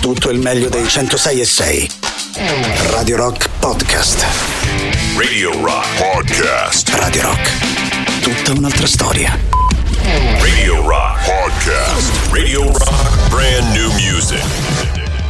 [0.00, 1.90] tutto il meglio dei 106 e 6.
[2.90, 4.24] Radio Rock Podcast.
[5.16, 6.88] Radio Rock Podcast.
[6.94, 8.20] Radio Rock.
[8.22, 9.38] Tutta un'altra storia.
[10.40, 12.32] Radio Rock Podcast.
[12.32, 14.42] Radio Rock Brand New Music.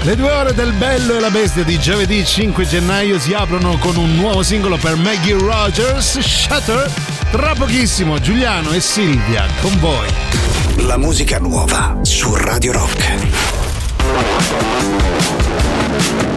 [0.02, 3.96] Le due ore del bello e la bestia di giovedì 5 gennaio si aprono con
[3.96, 6.90] un nuovo singolo per Maggie Rogers, Shutter.
[7.32, 10.08] Tra pochissimo Giuliano e Silvia con voi.
[10.86, 13.59] La musica nuova su Radio Rock.
[15.92, 16.29] Thank you.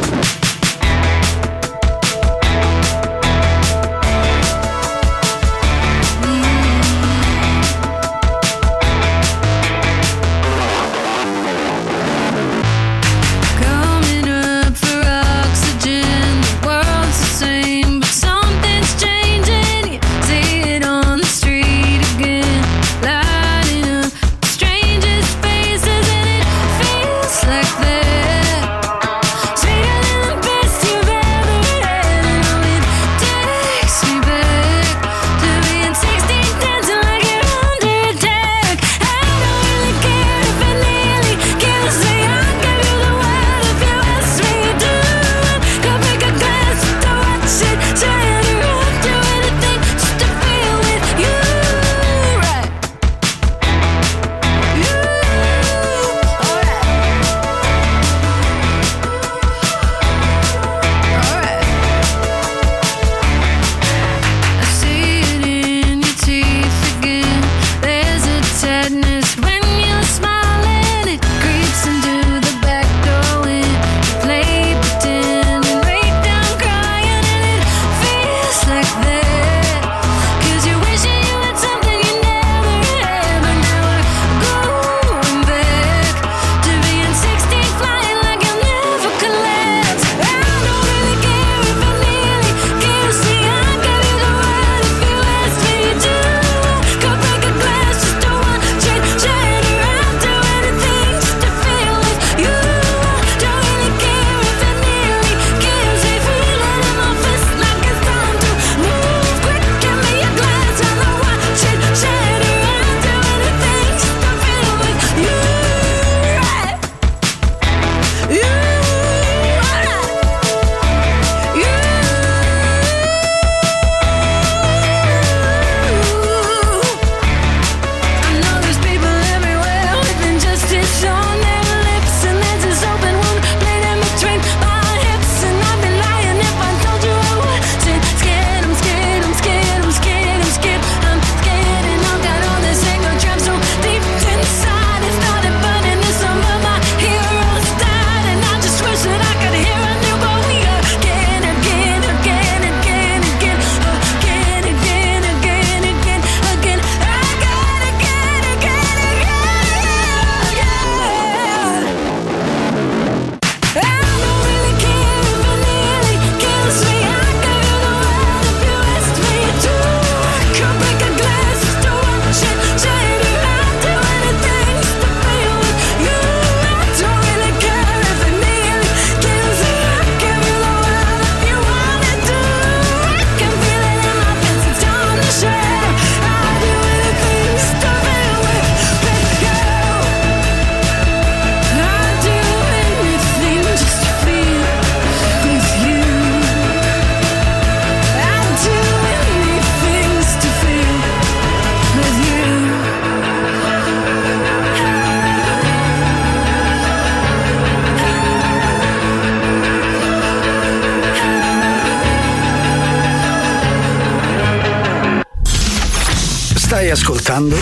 [217.24, 217.57] Ascoltando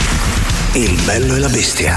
[0.73, 1.95] Il bello e la bestia.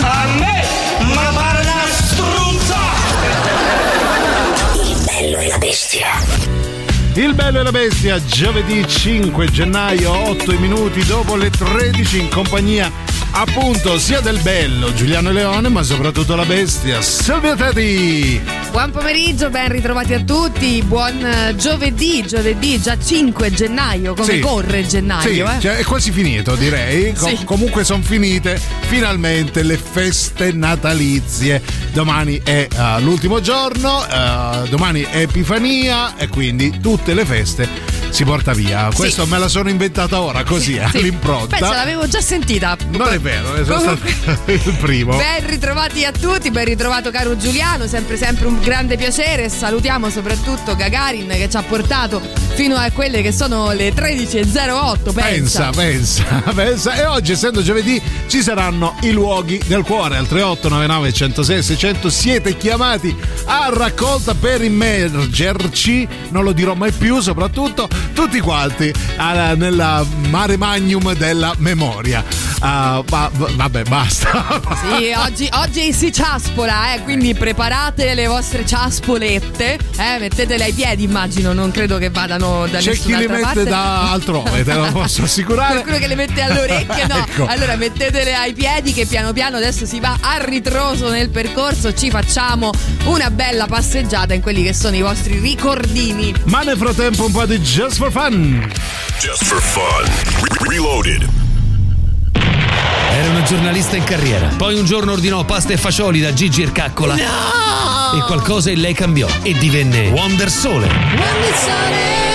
[0.00, 0.64] A me,
[1.12, 2.76] ma pare una struzza!
[4.84, 6.06] Il bello e la bestia.
[7.14, 12.90] Il bello e la bestia, giovedì 5 gennaio, 8 minuti dopo le 13 in compagnia
[13.32, 18.57] appunto sia del bello Giuliano Leone, ma soprattutto la bestia Silvia Teti.
[18.78, 20.80] Buon pomeriggio, ben ritrovati a tutti.
[20.86, 24.38] Buon eh, giovedì, giovedì già 5 gennaio, come sì.
[24.38, 25.28] corre gennaio.
[25.28, 25.60] Sì, eh?
[25.60, 27.12] cioè è quasi finito direi.
[27.12, 27.44] Com- sì.
[27.44, 31.60] Comunque sono finite finalmente le feste natalizie.
[31.92, 37.87] Domani è uh, l'ultimo giorno, uh, domani è Epifania e quindi tutte le feste
[38.18, 38.90] si porta via.
[38.92, 40.78] Questo me la sono inventata ora così, sì.
[40.80, 41.56] all'impronta.
[41.56, 42.76] Pensa, l'avevo già sentita.
[42.90, 43.96] Non è vero, è stato
[44.46, 45.16] il primo.
[45.16, 49.48] Ben ritrovati a tutti, ben ritrovato caro Giuliano, sempre sempre un grande piacere.
[49.48, 52.20] Salutiamo soprattutto Gagarin che ci ha portato
[52.58, 55.12] fino a quelle che sono le 13.08.
[55.12, 55.12] Pensa.
[55.14, 56.94] pensa, pensa, pensa.
[56.94, 62.10] E oggi, essendo giovedì, ci saranno i luoghi del cuore al 3899 106 600.
[62.10, 69.54] Siete chiamati a raccolta per immergerci, non lo dirò mai più, soprattutto tutti quanti alla,
[69.54, 72.24] nella mare magnum della memoria.
[72.60, 74.46] Uh, va, vabbè, basta.
[74.98, 81.04] Sì, oggi, oggi, si ciaspola, eh, quindi preparate le vostre ciaspolette, eh, mettetele ai piedi,
[81.04, 83.64] immagino, non credo che vadano da C'è chi le mette parte.
[83.64, 85.72] da altrove, te lo posso assicurare.
[85.74, 87.16] Qualcuno che le mette alle orecchie, no.
[87.16, 87.46] ecco.
[87.46, 92.10] Allora mettetele ai piedi che piano piano adesso si va a ritroso nel percorso, ci
[92.10, 92.70] facciamo
[93.04, 96.34] una bella passeggiata in quelli che sono i vostri ricordini.
[96.44, 98.70] Ma nel frattempo un po' di Just for Fun.
[99.20, 100.68] Just for Fun.
[100.68, 101.28] Reloaded.
[103.10, 104.48] Era una giornalista in carriera.
[104.56, 107.14] Poi un giorno ordinò pasta e fagioli da Gigi Ercaccola.
[107.14, 108.18] No!
[108.18, 110.86] E qualcosa in lei cambiò e divenne Wonder Sole.
[110.86, 112.27] Wonder Sole!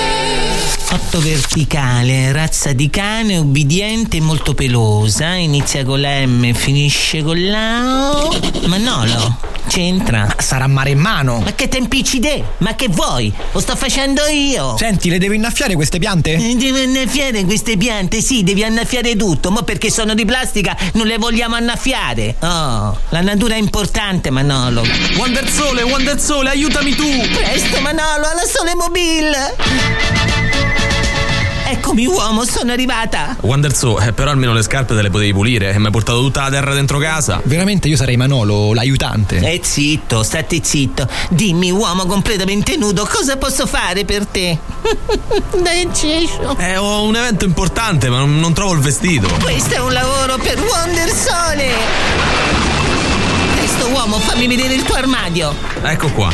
[0.93, 5.33] Fatto verticale, razza di cane, ubbidiente e molto pelosa.
[5.33, 8.39] Inizia con la M e finisce con la O.
[8.67, 9.37] Manolo,
[9.67, 10.35] c'entra.
[10.37, 11.39] Sarà mare in mano.
[11.39, 12.43] Ma che tempicide?
[12.59, 13.33] Ma che vuoi?
[13.53, 14.75] Lo sto facendo io.
[14.77, 16.33] Senti, le devo innaffiare queste piante?
[16.33, 19.49] Eh, devo innaffiare queste piante, sì, devi annaffiare tutto.
[19.49, 22.35] Ma perché sono di plastica non le vogliamo annaffiare.
[22.37, 24.83] Oh, la natura è importante, Manolo.
[25.17, 27.09] Wonder Sole, Wonder Sole, aiutami tu!
[27.33, 30.32] Presto, Manolo, alla Sole Mobile!
[31.73, 33.35] Eccomi uomo, sono arrivata.
[33.41, 36.43] Wanderso, eh, però almeno le scarpe te le potevi pulire e mi hai portato tutta
[36.43, 37.41] la terra dentro casa.
[37.45, 39.37] Veramente io sarei Manolo, l'aiutante.
[39.37, 41.09] Eh zitto, state zitto.
[41.29, 44.55] Dimmi uomo completamente nudo, cosa posso fare per te?
[45.63, 46.55] Dai, cesso.
[46.59, 49.27] Eh, ho un evento importante, ma non, non trovo il vestito.
[49.41, 52.62] Questo è un lavoro per Wonder Sole
[53.93, 55.53] uomo, fammi vedere il tuo armadio.
[55.83, 56.31] Ecco qua.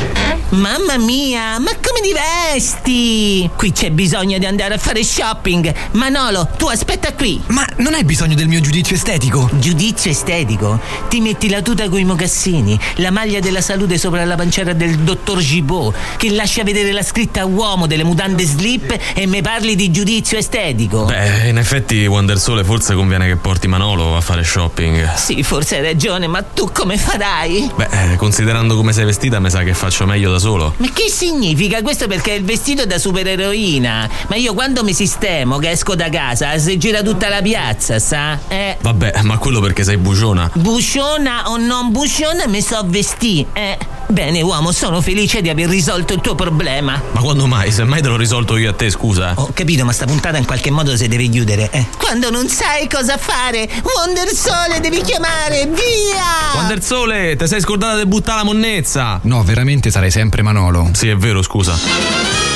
[0.51, 3.49] Mamma mia, ma come ti vesti?
[3.55, 5.73] Qui c'è bisogno di andare a fare shopping.
[5.91, 7.39] Manolo, tu aspetta qui.
[7.47, 9.49] Ma non hai bisogno del mio giudizio estetico?
[9.53, 10.79] Giudizio estetico?
[11.09, 15.39] Ti metti la tuta coi mocassini, la maglia della salute sopra la pancera del dottor
[15.39, 20.37] Gibault, che lascia vedere la scritta uomo delle mutande slip e mi parli di giudizio
[20.37, 21.05] estetico.
[21.05, 25.13] Beh, in effetti, Wonder Sole, forse conviene che porti Manolo a fare shopping.
[25.15, 27.48] Sì, forse hai ragione, ma tu come farai?
[27.75, 30.73] Beh, considerando come sei vestita, mi sa che faccio meglio da solo.
[30.77, 31.81] Ma che significa?
[31.81, 34.09] Questo perché il vestito è da supereroina.
[34.27, 38.37] Ma io quando mi sistemo, che esco da casa, si gira tutta la piazza, sa?
[38.47, 38.77] Eh.
[38.79, 40.49] Vabbè, ma quello perché sei buciona.
[40.53, 43.77] Buciona o non buciona, mi so vestì, eh.
[44.11, 46.99] Bene, uomo, sono felice di aver risolto il tuo problema.
[47.11, 47.71] Ma quando mai?
[47.71, 49.33] Se mai te l'ho risolto io a te, scusa.
[49.35, 51.85] Ho capito, ma sta puntata in qualche modo si deve chiudere, eh.
[51.95, 56.55] Quando non sai cosa fare, Wonder Sole devi chiamare, via!
[56.55, 59.19] Wonder Sole, ti sei scordata di buttare la monnezza.
[59.23, 60.89] No, veramente sarei sempre Manolo.
[60.93, 62.48] Sì, è vero, scusa.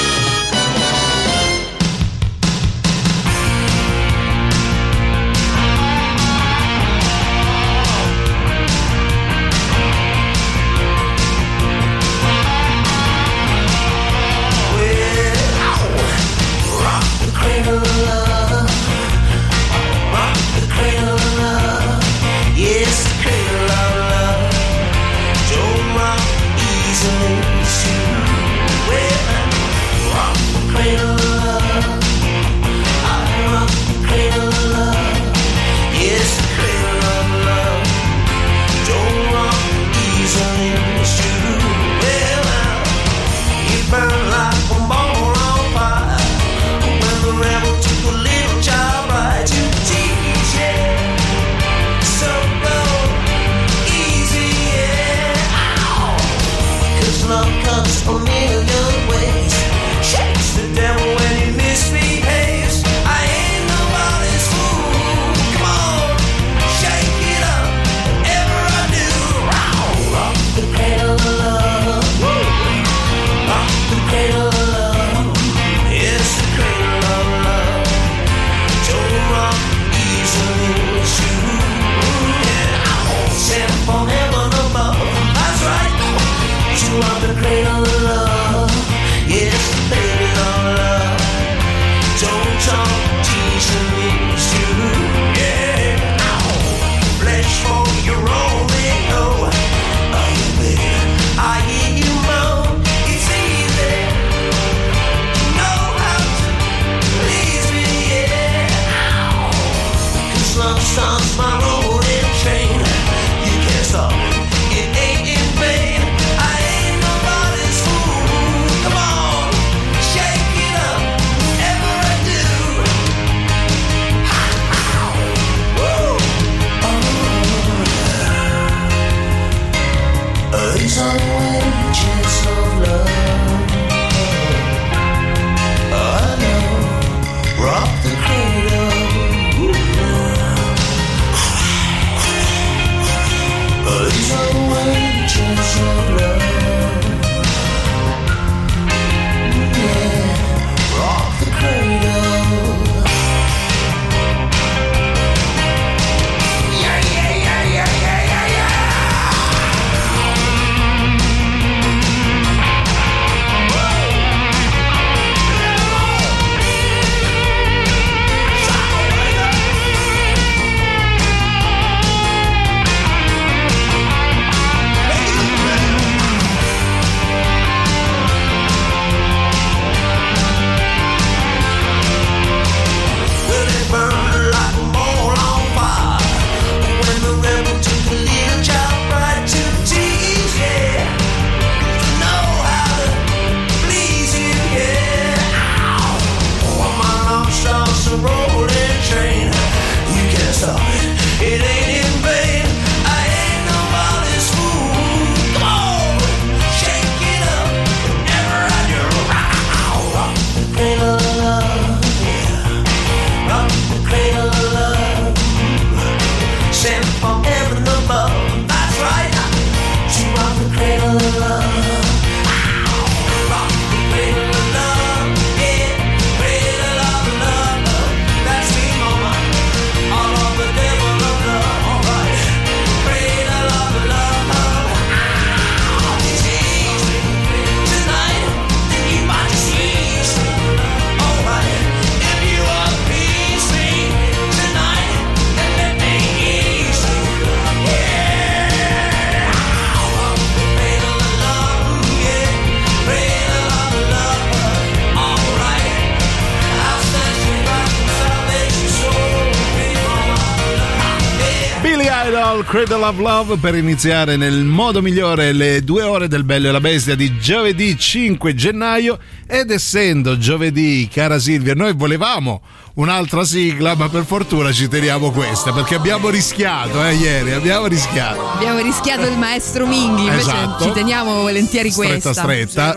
[263.06, 267.16] Of Love per iniziare nel modo migliore le due ore del Bello e la Bestia
[267.16, 272.62] di giovedì 5 gennaio ed essendo giovedì, cara Silvia, noi volevamo
[272.96, 278.52] un'altra sigla ma per fortuna ci teniamo questa perché abbiamo rischiato eh, ieri, abbiamo rischiato.
[278.54, 280.84] Abbiamo rischiato il maestro Minghi, invece Esatto.
[280.86, 282.34] ci teniamo volentieri Stretta questa.
[282.42, 282.96] stretta.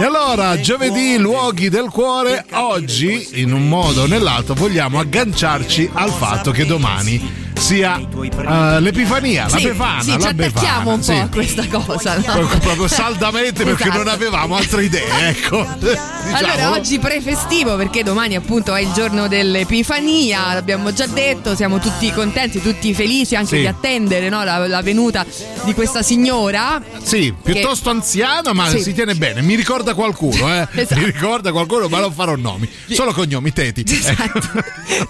[0.00, 6.10] E allora, giovedì, luoghi del cuore, oggi in un modo o nell'altro vogliamo agganciarci al
[6.10, 10.90] fatto che domani sia eh, l'Epifania, la Sì, Befana, sì, ci la attacchiamo Befana.
[10.92, 11.12] un po' sì.
[11.12, 12.16] a questa cosa.
[12.16, 12.22] no?
[12.22, 13.98] Proprio, proprio saldamente perché Esatto.
[13.98, 15.66] non avevamo altre idee, ecco.
[16.32, 16.76] Allora, Diciamolo.
[16.80, 22.62] oggi prefestivo perché domani appunto è il giorno dell'Epifania, l'abbiamo già detto, siamo tutti contenti,
[22.62, 23.58] tutti felici anche Sì.
[23.58, 25.26] di attendere no, la, la venuta
[25.64, 26.80] di questa signora.
[27.02, 28.80] Sì, piuttosto anziana, ma Sì.
[28.80, 29.42] si tiene bene.
[29.42, 30.68] Mi ricorda qualcuno, eh.
[30.82, 31.00] Esatto.
[31.00, 32.68] Mi ricorda qualcuno, ma non farò nomi.
[32.90, 33.84] Solo cognomi, Teti.
[33.86, 34.40] Esatto.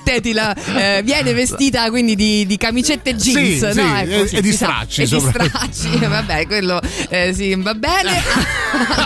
[0.02, 3.72] Teti la, eh, viene vestita quindi di, di camicette e jeans, Sì, no?
[3.72, 7.74] sì, Ecco, e- sì, e di stracci, E di stracci, vabbè, quello eh, sì, va
[7.74, 8.20] bene.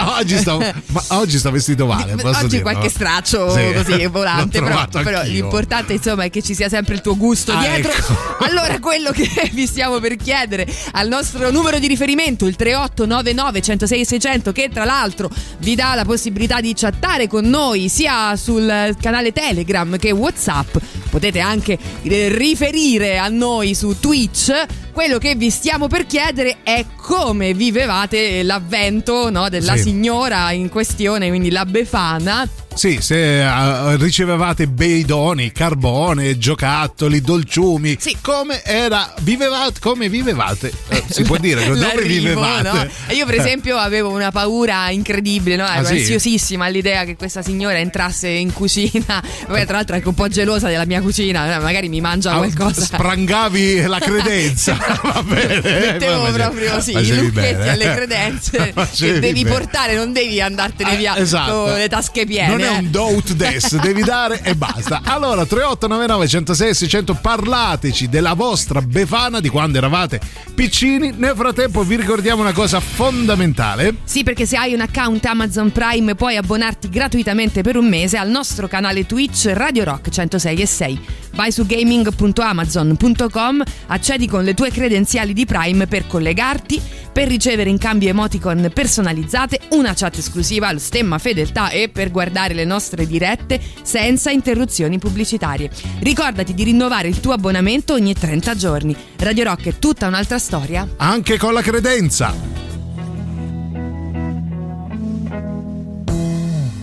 [0.19, 2.12] oggi, sto, ma oggi sto vestito male.
[2.12, 2.62] Oggi dirlo.
[2.62, 3.73] qualche straccio Sì.
[3.75, 7.59] così volante, però, però l'importante insomma è che ci sia sempre il tuo gusto Ah,
[7.61, 7.93] dietro.
[7.93, 8.14] ecco.
[8.45, 14.05] Allora quello che vi stiamo per chiedere al nostro numero di riferimento, il 3899 106
[14.05, 19.33] 600 che tra l'altro vi dà la possibilità di chattare con noi sia sul canale
[19.33, 20.76] Telegram che Whatsapp.
[21.11, 24.52] Potete anche eh, riferire a noi su Twitch.
[24.92, 29.83] Quello che vi stiamo per chiedere è come vivevate l'avvento no, della Sì.
[29.83, 32.49] signora in questione, quindi la Befana.
[32.76, 38.18] Sì, se eh, ricevevate bei doni, carbone, giocattoli, dolciumi, Sì.
[38.21, 40.71] come era, vivevate, come vivevate?
[40.88, 42.68] Eh, si può dire, dove vivevate?
[43.09, 43.14] no?
[43.14, 45.64] Io, per esempio, avevo una paura incredibile, no?
[45.66, 45.95] Ero Ah, sì?
[46.00, 49.23] ansiosissima all'idea che questa signora entrasse in cucina.
[49.47, 52.37] Poi, tra l'altro, anche un po' gelosa della mia cucina, eh, magari mi mangia Ah,
[52.37, 52.83] qualcosa.
[52.83, 55.61] Sprangavi la credenza, va bene.
[55.62, 56.42] Mettevo va bene.
[56.45, 57.68] proprio sì, i lucchetti bene.
[57.71, 59.56] alle credenze che devi bene.
[59.56, 61.52] portare, non devi andartene Eh, via esatto.
[61.64, 62.49] con le tasche piene.
[62.56, 62.79] Non è eh.
[62.79, 65.01] un doubt des, devi dare e basta.
[65.05, 70.21] Allora, 3899 106 600, parlateci della vostra befana di quando eravate
[70.55, 71.13] piccini.
[71.17, 73.97] Nel frattempo vi ricordiamo una cosa fondamentale.
[74.05, 78.29] Sì, perché se hai un account Amazon Prime puoi abbonarti gratuitamente per un mese al
[78.29, 81.01] nostro canale Twitch Radio Rock 106 e 6.
[81.37, 86.81] Vai su gaming.amazon.com, accedi con le tue credenziali di Prime per collegarti,
[87.13, 92.55] per ricevere in cambio emoticon personalizzate, una chat esclusiva, lo stemma fedeltà e per guardare
[92.57, 95.71] le nostre dirette senza interruzioni pubblicitarie.
[96.01, 98.97] Ricordati di rinnovare il tuo abbonamento ogni 30 giorni.
[99.19, 100.89] Radio Rock è tutta un'altra storia.
[100.97, 102.35] Anche con la credenza.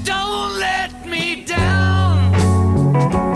[0.03, 3.32] Don't let me down.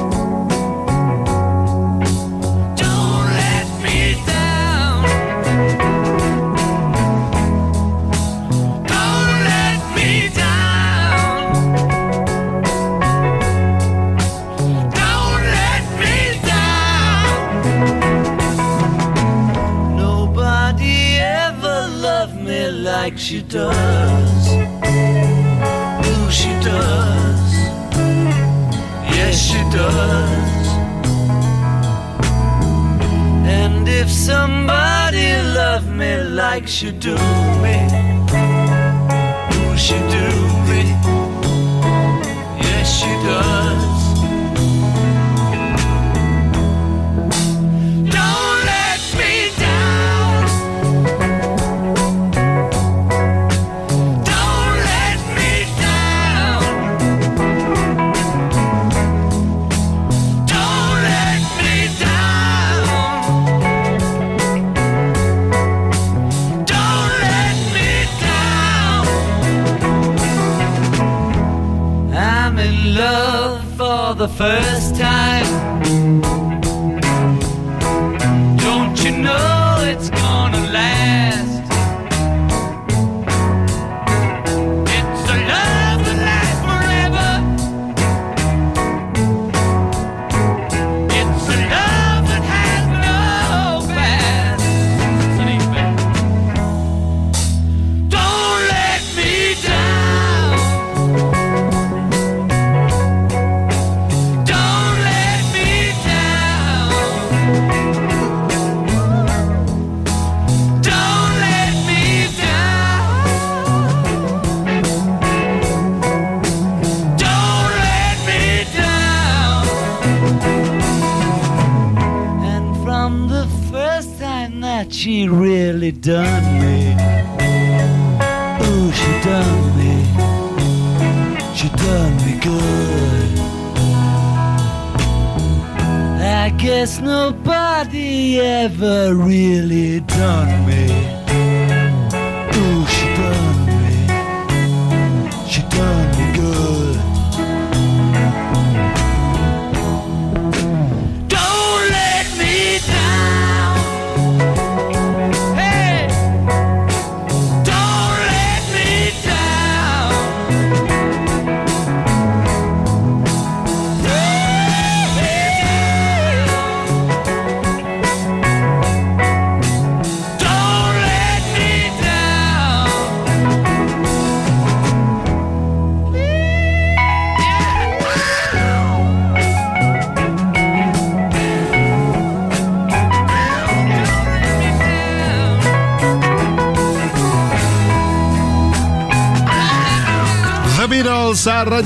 [23.28, 24.48] She does.
[26.08, 27.52] Ooh, she does.
[29.16, 30.68] Yes, she does.
[33.60, 35.28] And if somebody
[35.60, 37.16] loved me like she do
[37.64, 37.78] me,
[39.56, 40.28] ooh, she do
[40.70, 40.84] me.
[42.64, 43.97] Yes, she does.
[74.38, 74.77] First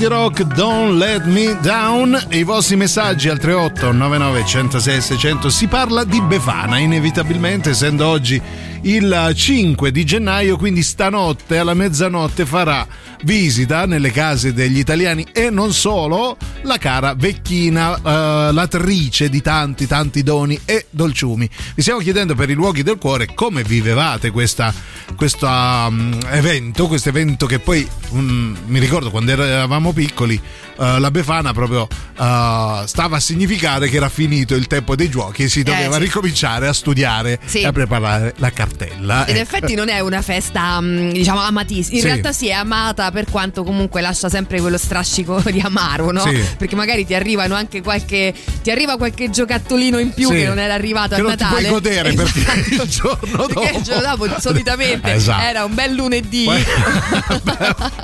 [0.02, 2.26] Radio Rock Don't Let Me Down.
[2.28, 8.08] E i vostri messaggi al 38 99 106 600 si parla di Befana inevitabilmente essendo
[8.08, 8.42] oggi
[8.84, 12.84] il 5 di gennaio quindi stanotte alla mezzanotte farà
[13.22, 19.86] visita nelle case degli italiani e non solo la cara vecchina eh, latrice di tanti
[19.86, 21.48] tanti doni e dolciumi.
[21.76, 24.74] Vi stiamo chiedendo per i luoghi del cuore come vivevate questa,
[25.22, 31.12] questo um, evento questo evento che poi um, mi ricordo quando eravamo piccoli eh, la
[31.12, 31.86] Befana proprio
[32.22, 36.00] eh, stava a significare che era finito il tempo dei giochi e si doveva sì.
[36.02, 37.60] ricominciare a studiare Sì.
[37.60, 39.40] e a preparare la cartella In Ecco.
[39.56, 41.94] effetti non è una festa, mh, diciamo, amatissima.
[41.96, 42.06] In Sì.
[42.06, 46.22] realtà sì, è amata per quanto comunque lascia sempre quello strascico di amaro, no?
[46.56, 48.32] Perché magari ti arrivano anche qualche.
[48.62, 51.50] Ti arriva qualche giocattolino in più che non era arrivato Che a Natale.
[51.58, 52.82] puoi godere perché Esatto.
[52.82, 55.42] il giorno Perché il dopo- giorno dopo solitamente Esatto.
[55.44, 56.46] era un bel lunedì.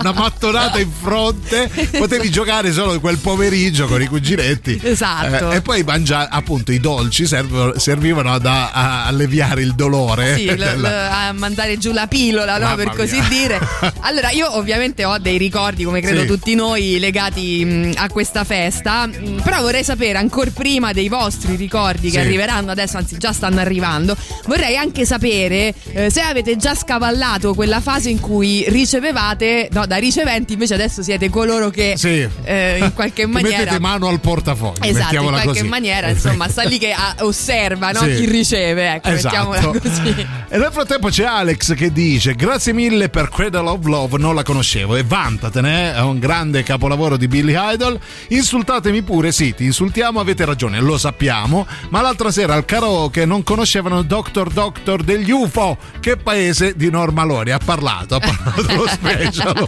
[0.01, 5.51] Una mattonata in fronte potevi giocare solo quel pomeriggio con i cuginetti Esatto.
[5.51, 10.37] Eh, e poi mangiare appunto i dolci serv- servivano ad a, a alleviare il dolore
[10.37, 10.85] Sì, l- della- l-
[11.29, 13.29] a mandare giù la pillola, no, per così mia.
[13.29, 13.59] dire.
[14.01, 16.27] Allora, io ovviamente ho dei ricordi, come credo Sì.
[16.27, 19.07] tutti noi, legati mh, a questa festa.
[19.07, 22.27] mh, però vorrei sapere, ancora prima dei vostri ricordi che Sì.
[22.27, 24.17] arriveranno adesso, anzi già stanno arrivando,
[24.47, 29.97] vorrei anche sapere eh, se avete già scavallato quella fase in cui ricevevate, no, da
[29.97, 32.27] riceventi, invece adesso siete coloro che Sì.
[32.45, 33.59] eh, in qualche Che maniera.
[33.59, 35.63] mettete mano al portafoglio Esatto, in qualche così.
[35.67, 38.01] maniera, insomma, sta lì che ah, osserva no?
[38.01, 38.15] Sì.
[38.15, 39.75] chi riceve, ecco, Esatto.
[39.81, 40.27] così.
[40.49, 44.43] E nel frattempo c'è Alex che dice: Grazie mille per Cradle of Love, non la
[44.43, 47.99] conoscevo e vantatene, è un grande capolavoro di Billy Idol.
[48.29, 51.67] Insultatemi pure, sì, ti insultiamo, avete ragione, lo sappiamo.
[51.89, 55.77] Ma l'altra sera al karaoke non conoscevano Doctor Doctor degli UFO.
[56.01, 59.67] Che paese di Norma Lori ha parlato, ha parlato dello special.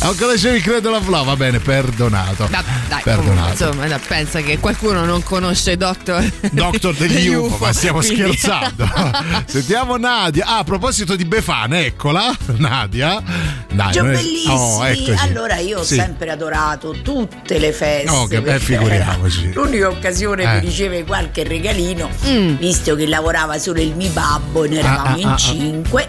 [0.00, 1.58] Non conoscevi Cradle of Love, va bene,
[2.08, 2.46] perdonato.
[2.50, 3.50] Da- dai, comunque, perdonato.
[3.50, 8.88] insomma, da- pensa che qualcuno non conosce Doctor, Doctor degli UFO, ma stiamo quindi- scherzando.
[9.46, 10.46] Sentiamo Nadia.
[10.46, 13.22] Ah, a proposito di Befana, eccola, Nadia.
[13.72, 15.14] Dai, Gio bellissimi, Oh, eccoci.
[15.20, 15.94] allora io ho Sì.
[15.96, 18.10] sempre adorato tutte le feste.
[18.10, 19.52] Oh, che- eh, perché figuriamoci.
[19.52, 20.46] L'unica occasione Eh.
[20.46, 22.56] per ricevere qualche regalino, Mm.
[22.56, 25.36] visto che lavorava solo il mio babbo, ne eravamo Ah, ah, in ah, ah.
[25.36, 26.08] cinque.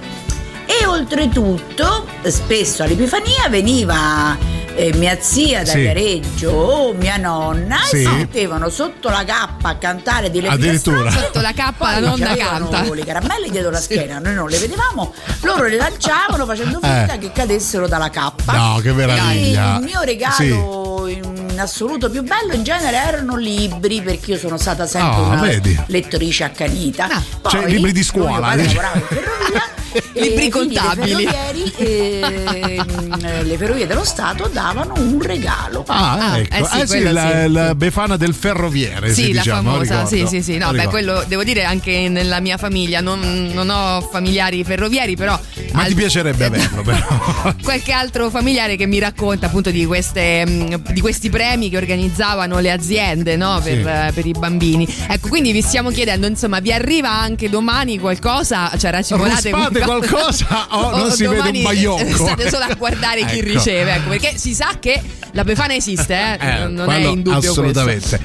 [0.93, 4.37] Oltretutto, spesso all'Epifania veniva
[4.75, 5.79] eh, mia zia da Sì.
[5.79, 7.95] Viareggio o mia nonna Sì.
[7.95, 10.97] e si mettevano sotto la cappa a cantare delle Addirittura.
[10.97, 11.25] filastrocche.
[11.25, 12.93] Sotto la cappa la Poi nonna canta.
[12.93, 17.17] le caramelle dietro la schiena, noi non le vedevamo, loro le lanciavano facendo finta Eh.
[17.17, 18.53] che cadessero dalla cappa.
[18.53, 19.73] No, che meraviglia.
[19.73, 24.57] E il mio regalo in assoluto più bello in genere erano libri, perché io sono
[24.57, 25.79] stata sempre Ah, una vedi.
[25.87, 27.07] lettrice accanita.
[27.41, 27.49] Ah.
[27.49, 29.71] Cioè, libri di scuola, mio padre
[30.13, 31.23] Libri contabili.
[31.25, 35.83] Le ferrovieri, ehm, le ferrovie dello Stato davano un regalo.
[35.87, 36.55] Ah, Ah, ecco.
[36.55, 37.51] eh sì, Eh sì, quello la, sì.
[37.51, 39.13] la Befana del ferroviere.
[39.13, 40.57] Sì, la diciamo, famosa, sì, sì, sì.
[40.57, 40.89] No, beh, Ricordo.
[40.89, 43.01] quello devo dire anche nella mia famiglia.
[43.01, 45.39] Non, non ho familiari ferroviari, però.
[45.71, 47.53] Ma ti al- piacerebbe averlo, però.
[47.63, 52.59] qualche altro familiare che mi racconta appunto di, queste, mh, di questi premi che organizzavano
[52.59, 53.79] le aziende no, per, Sì.
[53.87, 54.87] eh, per i bambini.
[55.07, 58.71] Ecco, quindi vi stiamo chiedendo, insomma, vi arriva anche domani qualcosa?
[58.77, 62.15] Cioè, racimolate Ruspate qualcosa o non si vede un baiocco?
[62.15, 63.47] State solo a guardare chi Ecco.
[63.53, 66.37] riceve, ecco, perché si sa che la Befana esiste, eh?
[66.39, 68.19] Eh, non è in dubbio assolutamente.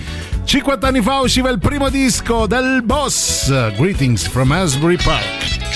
[0.45, 5.68] 50 anni fa usciva il primo disco del boss Greetings from Asbury Park.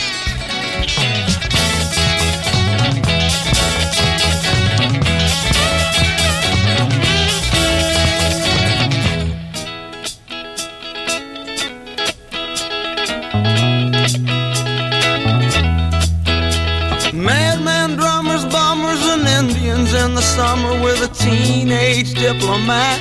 [20.22, 23.00] summer with a teenage diplomat.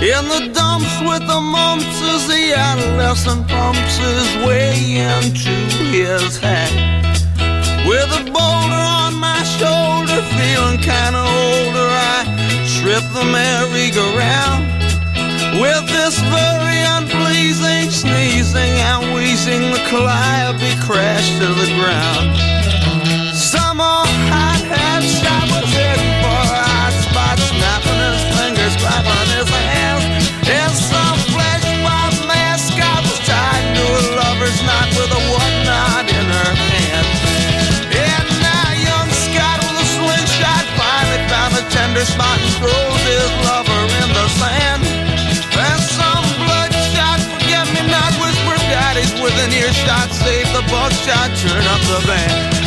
[0.00, 5.54] In the dumps with the mumps as the adolescent pumps his way into
[5.92, 6.72] his hat.
[7.86, 12.24] With a boulder on my shoulder, feeling kinda older, I
[12.78, 14.64] trip the merry-go-round.
[15.60, 22.26] With this very unpleasing sneezing and wheezing, the calliope crashed to the ground.
[23.34, 30.04] Summer hot hat shop watching for hot spots snapping his fingers, clapping his hands.
[30.72, 31.18] Some
[32.80, 35.22] I was tied to a lover's knot with a
[36.08, 37.08] in her hand.
[37.92, 38.28] And
[38.80, 42.54] young Scott with a slingshot finally found a tender spot and
[43.04, 44.82] his lover in the sand.
[45.52, 48.12] And some bloodshot forget-me-not
[49.20, 52.57] with an earshot, save the buckshot, turn up the band.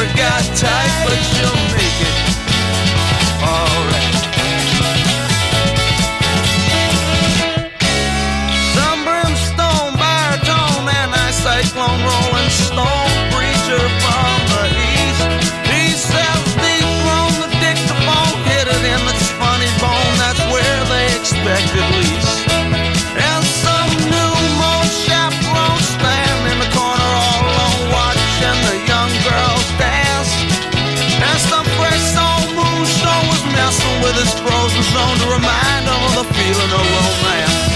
[0.00, 1.59] never got tight, but you'll
[34.94, 37.69] known to remind all the feeling of romance.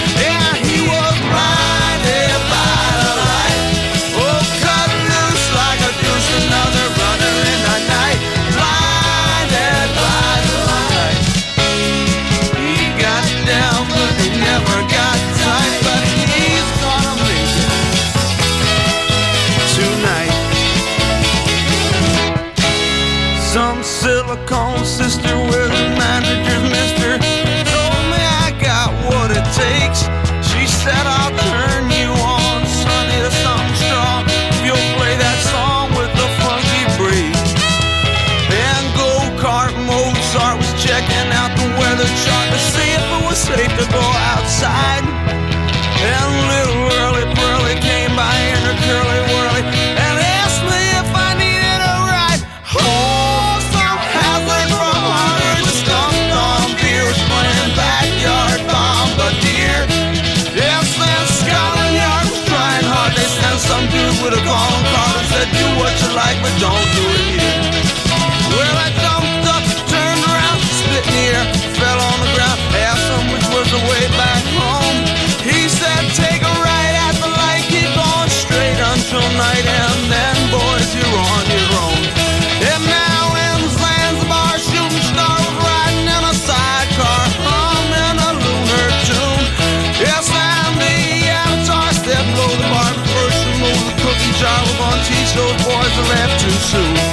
[96.03, 97.04] left too soon.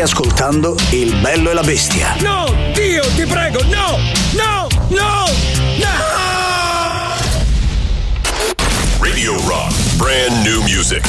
[0.00, 2.16] Ascoltando Il bello e la bestia.
[2.20, 3.98] No, Dio, ti prego, no!
[4.32, 4.66] No!
[4.88, 5.24] No!
[5.76, 5.88] No!
[8.98, 11.06] Radio Rock, brand new music.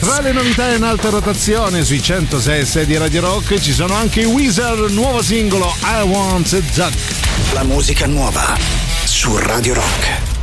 [0.00, 4.24] Tra le novità in alta rotazione sui 106 di Radio Rock ci sono anche i
[4.24, 7.52] Weezer, nuovo singolo I Want a Duck.
[7.52, 8.56] La musica nuova
[9.04, 10.34] su Radio Rock.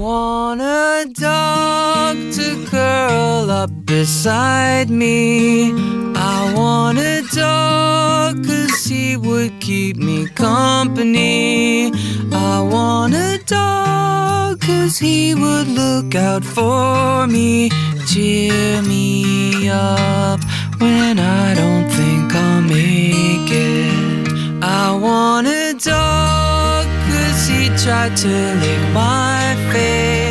[0.00, 5.99] want a dog to curl up beside me.
[6.42, 11.92] I want a dog cause he would keep me company.
[12.32, 17.68] I want a dog cause he would look out for me,
[18.06, 20.40] cheer me up
[20.78, 24.62] when I don't think I'll make it.
[24.62, 30.29] I want a dog cause he tried to lick my face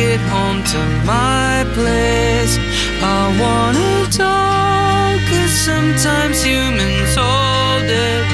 [0.00, 0.80] get home to
[1.12, 2.54] my place.
[3.18, 8.24] I wanna dog cause sometimes humans hold it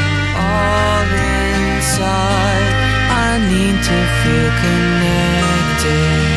[0.47, 2.73] all inside.
[3.27, 6.36] I need to feel connected.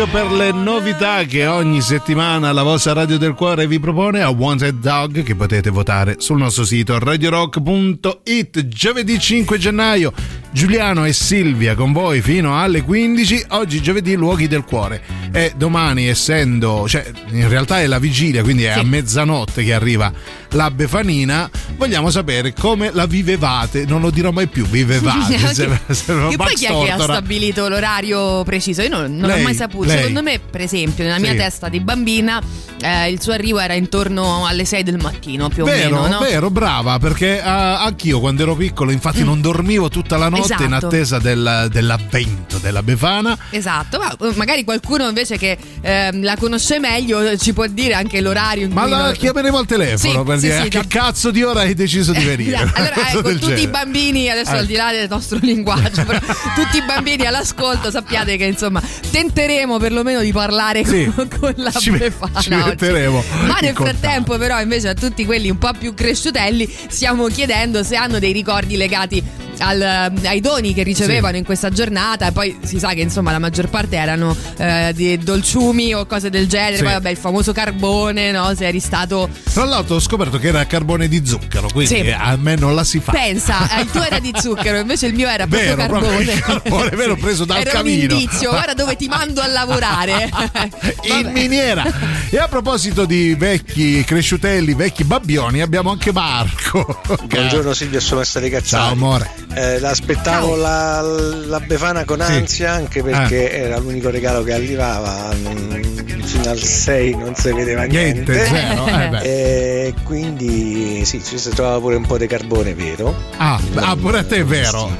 [0.00, 4.30] Rock per le novità che ogni settimana la vostra radio del cuore vi propone a
[4.30, 10.12] Wanted Dog che potete votare sul nostro sito radiorock.it giovedì 5 gennaio
[10.52, 15.00] Giuliano e Silvia con voi fino alle 15 oggi giovedì luoghi del cuore.
[15.32, 20.12] E domani essendo cioè in realtà è la vigilia quindi è a mezzanotte che arriva
[20.52, 25.94] la Befanina vogliamo sapere come la vivevate non lo dirò mai più vivevate Anche- se-
[25.94, 28.82] se non che poi chi è che ha stabilito l'orario preciso?
[28.82, 29.86] Io non, non Lei, l'ho mai saputo.
[29.86, 29.98] lei.
[29.98, 31.36] Secondo me, per esempio, nella mia Sì.
[31.36, 32.40] testa di bambina,
[32.80, 36.14] eh, il suo arrivo era intorno alle 6 del mattino, più o Vero, meno.
[36.14, 36.18] No?
[36.20, 40.72] vero, brava, perché eh, anch'io quando ero piccolo, infatti, non dormivo tutta la notte in
[40.72, 40.86] Esatto.
[40.86, 43.36] attesa del- dell'avvento della Befana.
[43.50, 48.20] Esatto, ma eh, magari qualcuno invece che ehm, la conosce meglio ci può dire anche
[48.20, 50.68] l'orario in Ma cui la lo- chiameremo al telefono Sì, per sì, dire sì, "A
[50.68, 50.84] che no.
[50.88, 52.56] cazzo di ora hai deciso di venire.
[52.56, 53.68] Allora, ecco, tutti i genere.
[53.68, 54.58] bambini, adesso Eh.
[54.58, 56.18] al di là del nostro linguaggio, però,
[56.54, 61.10] tutti i bambini all'ascolto sappiate che insomma tenteremo perlomeno di parlare Sì.
[61.14, 65.50] con, con la Ci- Befana ci metteremo Ma nel frattempo, però, invece a tutti quelli
[65.50, 69.22] un po' più cresciutelli, stiamo chiedendo se hanno dei ricordi legati
[69.58, 71.38] al- ai doni che ricevevano Sì.
[71.40, 72.28] in questa giornata.
[72.28, 76.30] E poi si sa che insomma la maggior parte erano eh, di dolciumi o cose
[76.30, 76.76] del genere.
[76.76, 76.82] Sì.
[76.82, 78.54] Poi, vabbè, il famoso carbone, no?
[78.54, 82.10] Se eri stato Tra l'altro ho scoperto che era carbone di zucchero, quindi Sì.
[82.10, 83.12] a me non la si fa.
[83.12, 86.32] Pensa, eh, il tuo era di zucchero, invece il mio era proprio Vero, proprio carbone.
[86.32, 88.14] il carbone vero preso dal era camino.
[88.14, 90.28] un indizio, guarda dove ti mando a lavorare.
[91.20, 91.84] in miniera.
[92.30, 97.00] E a proposito di vecchi cresciutelli, vecchi babbioni, abbiamo anche Marco.
[97.26, 98.64] Buongiorno Silvia, sono Maestà Cazzari.
[98.66, 99.30] Ciao amore.
[99.54, 102.32] Eh, l'aspettavo la, la Befana con Sì.
[102.32, 105.34] ansia anche perché era l'unico regalo che arrivava.
[105.42, 105.89] non-
[106.30, 108.32] fino al 6 non si vedeva niente.
[108.32, 108.86] Niente, zero,
[109.22, 113.14] eh e quindi sì, ci si trovava pure un po' di carbone vero.
[113.36, 114.90] Ah, ah, pure a te è vero.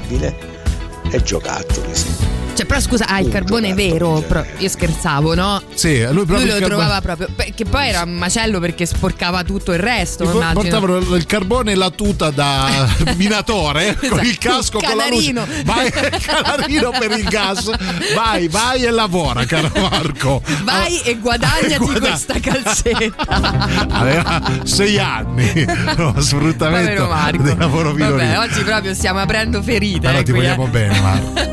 [1.09, 2.40] E giocattoli, sì.
[2.53, 4.21] Cioè, però scusa, ah, il carbone vero.
[4.27, 5.61] però- io scherzavo, no?
[5.73, 7.27] Sì, lui proprio Lui il lo carbone- trovava proprio.
[7.55, 10.25] Che poi era un macello perché sporcava tutto il resto.
[10.25, 10.39] Po-.
[10.53, 15.33] Portavano il carbone e la tuta da minatore con il casco con la luce.
[15.63, 15.89] Vai,
[16.21, 17.69] canarino per il gas.
[18.13, 20.41] Vai, vai e lavora, caro Marco.
[20.63, 23.87] Vai e guadagnati Guada- questa calzetta.
[23.89, 25.65] Aveva sei anni.
[25.97, 27.41] No, sfruttamento Marco.
[27.43, 28.37] del lavoro Vabbè, minorile.
[28.37, 29.99] oggi proprio stiamo aprendo ferite.
[30.07, 30.43] Però eh, ti qui, eh.
[30.43, 31.50] vogliamo bene, Marco.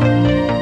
[0.00, 0.59] Música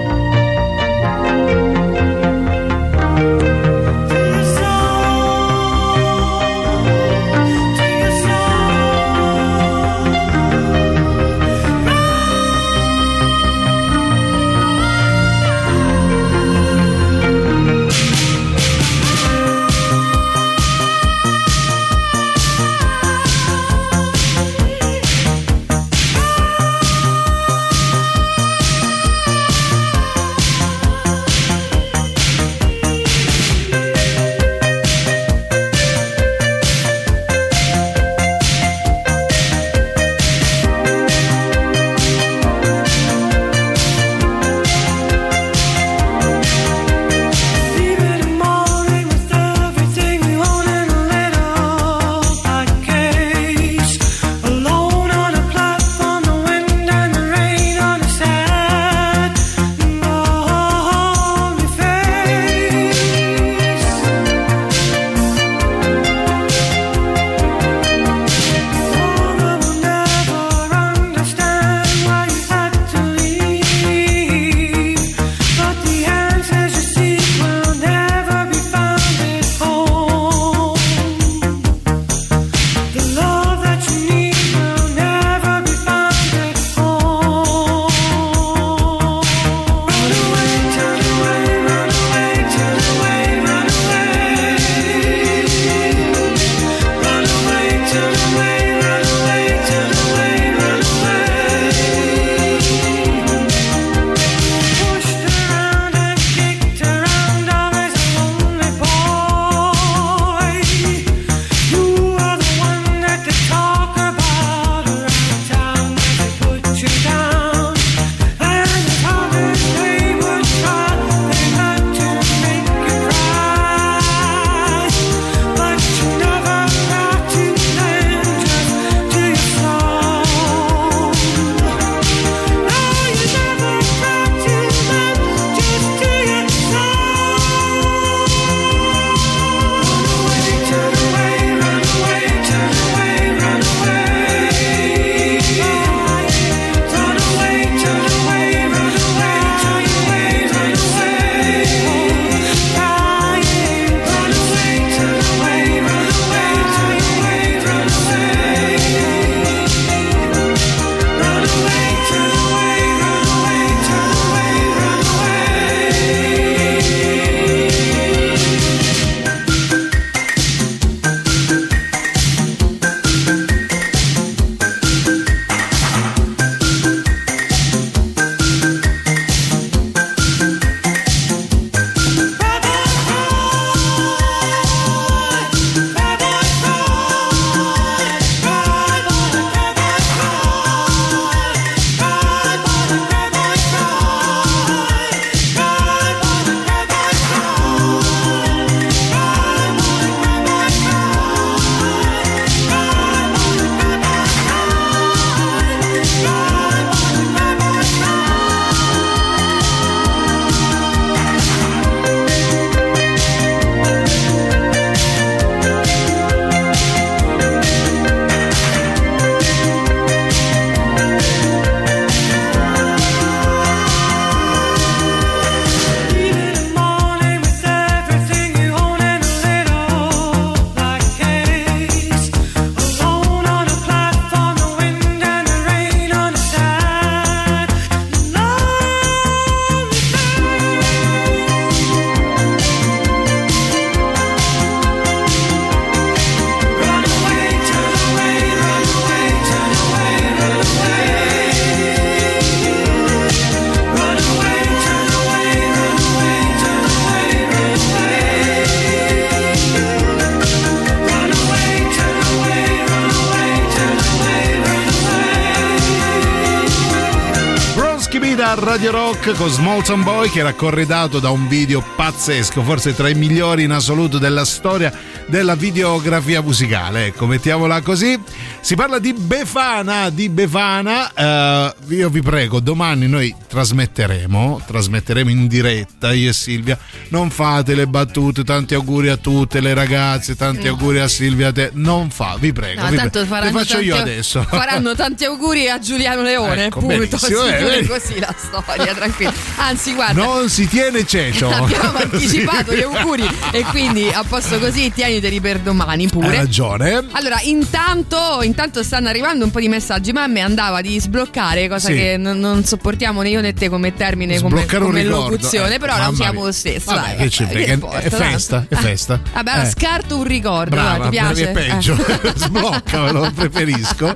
[269.29, 273.65] Rock con Smolton Boy che era corredato da un video pazzesco, forse tra i migliori
[273.65, 274.93] in assoluto della storia
[275.27, 277.07] della videografia musicale.
[277.07, 278.19] Ecco, mettiamola così.
[278.61, 281.13] Si parla di Befana, di Befana.
[281.13, 286.79] eh, io vi prego, domani noi trasmetteremo, trasmetteremo in diretta io e Silvia.
[287.11, 290.71] Non fate le battute, tanti auguri a tutte le ragazze, tanti No.
[290.71, 291.53] auguri a Silvia.
[291.53, 291.71] Te.
[291.75, 292.83] Non fa, vi prego.
[292.83, 293.45] No, vi tanto prego.
[293.45, 294.43] Le faccio io adesso.
[294.43, 296.97] Faranno tanti auguri a Giuliano Leone, Ecco, punto.
[296.97, 299.33] benissimo, Si eh, così la storia, tranquillo.
[299.61, 300.23] Anzi, guarda.
[300.25, 301.49] Non si tiene cecio.
[301.53, 302.79] Abbiamo anticipato Sì.
[302.79, 306.37] gli auguri e quindi a posto così tieniteli per domani Hai pure.
[306.37, 307.05] ragione.
[307.13, 311.69] Allora, intanto, intanto stanno arrivando un po' di messaggi, ma a me andava di sbloccare,
[311.69, 311.95] cosa Sì.
[311.95, 315.97] che non, non sopportiamo né io né te come termine, come, come locuzione, eh, però
[315.97, 316.95] la usiamo lo stesso.
[316.95, 319.21] Vabbè, dai, che frega, importa, è festa, è festa.
[319.33, 319.71] Vabbè, allora Eh.
[319.71, 321.51] scarto un ricordo, Brava, va, ti piace?
[321.51, 321.97] è peggio.
[322.19, 322.33] Eh.
[322.37, 324.13] Sbloccamelo, preferisco.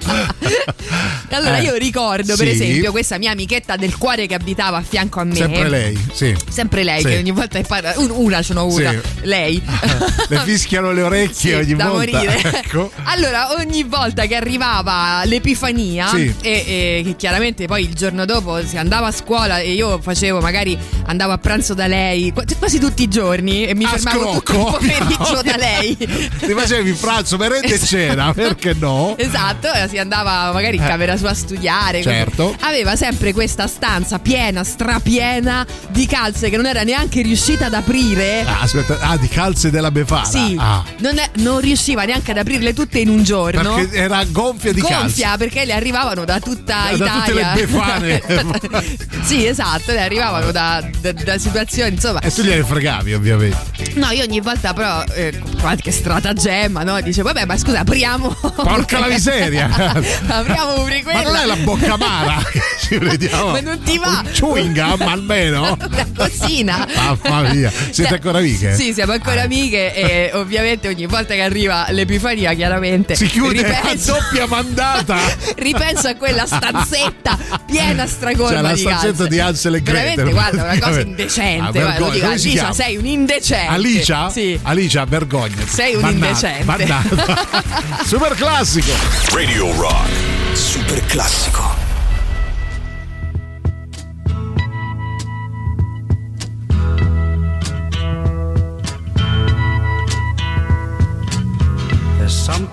[1.30, 2.53] Allora Eh, io ricordo, per sì.
[2.53, 5.32] esempio, questa mia amichetta del cuore che abitava a fianco a me.
[5.37, 6.37] Sempre lei, sì.
[6.49, 7.09] Sempre lei, Sì.
[7.09, 7.93] che ogni volta che parla.
[7.97, 8.99] un- una ce n'ho una, Sì.
[9.22, 9.62] lei.
[10.28, 12.18] Le fischiano le orecchie Sì, ogni da volta.
[12.18, 12.41] morire.
[12.64, 12.91] Ecco.
[13.05, 16.33] Allora, ogni volta che arrivava l'Epifania, Sì.
[16.41, 20.41] e, e che chiaramente poi il giorno dopo si andava a scuola e io facevo,
[20.41, 20.76] magari
[21.07, 24.53] andavo a pranzo da lei qu- quasi tutti i giorni e mi A fermavo tutto
[24.53, 24.76] il scrocco.
[24.78, 25.97] pomeriggio da lei.
[25.97, 29.14] Ti facevi pranzo, merenda e cena, perché no?
[29.18, 30.87] Esatto, si andava magari in Eh.
[30.89, 32.03] camera sua a studiare.
[32.03, 32.55] Certo.
[32.61, 35.01] Aveva sempre questa stanza piena, strapiena
[35.91, 38.43] di calze che non era neanche riuscita ad aprire.
[38.45, 40.25] Ah, aspetta, ah, di calze della Befana.
[40.25, 43.75] Sì, Ah, non, è- non riusciva neanche ad aprirle tutte in un giorno.
[43.75, 45.37] perché era gonfia di Gonfia calze.
[45.39, 47.55] perché le arrivavano da tutta Da- da tutte Italia.
[47.55, 48.23] le befane.
[49.23, 52.20] sì, esatto, le arrivavano da, da- da situazioni, insomma.
[52.20, 53.93] E tu gliene fregavi, ovviamente.
[53.95, 57.01] No, io ogni volta però eh, qualche stratagemma, no?
[57.01, 58.29] Dice, vabbè, ma scusa, apriamo.
[58.57, 59.68] Porca la miseria.
[60.27, 61.23] apriamo pure quella.
[61.23, 63.51] Ma non è la bocca amara che ci vediamo.
[63.53, 64.23] Ma non ti va.
[64.25, 65.77] Un chewing gum almeno.
[65.81, 66.87] Una cosina.
[66.95, 68.75] Mamma mia, siete Cioè, ancora amiche?
[68.75, 74.15] Sì, siamo ancora amiche e ovviamente ogni volta che arriva l'Epifania, chiaramente Si chiude ripenso,
[74.15, 75.19] a doppia mandata.
[75.57, 80.33] ripenso a quella stanzetta piena stracolma Cioè, la di stanzetta di Hansel e Veramente, Gretel,
[80.33, 81.63] guarda, una cosa indecente.
[81.63, 82.13] Ah, vergogna.
[82.13, 82.73] dico, Alicia, chiama?
[82.73, 83.73] sei un indecente.
[83.73, 84.31] Alicia?
[84.31, 84.59] Sì.
[84.63, 85.67] Alicia, vergogna.
[85.67, 86.87] Sei un indecente.
[88.05, 88.93] Super classico.
[89.33, 90.11] Radio Rock.
[90.53, 91.72] Super classico.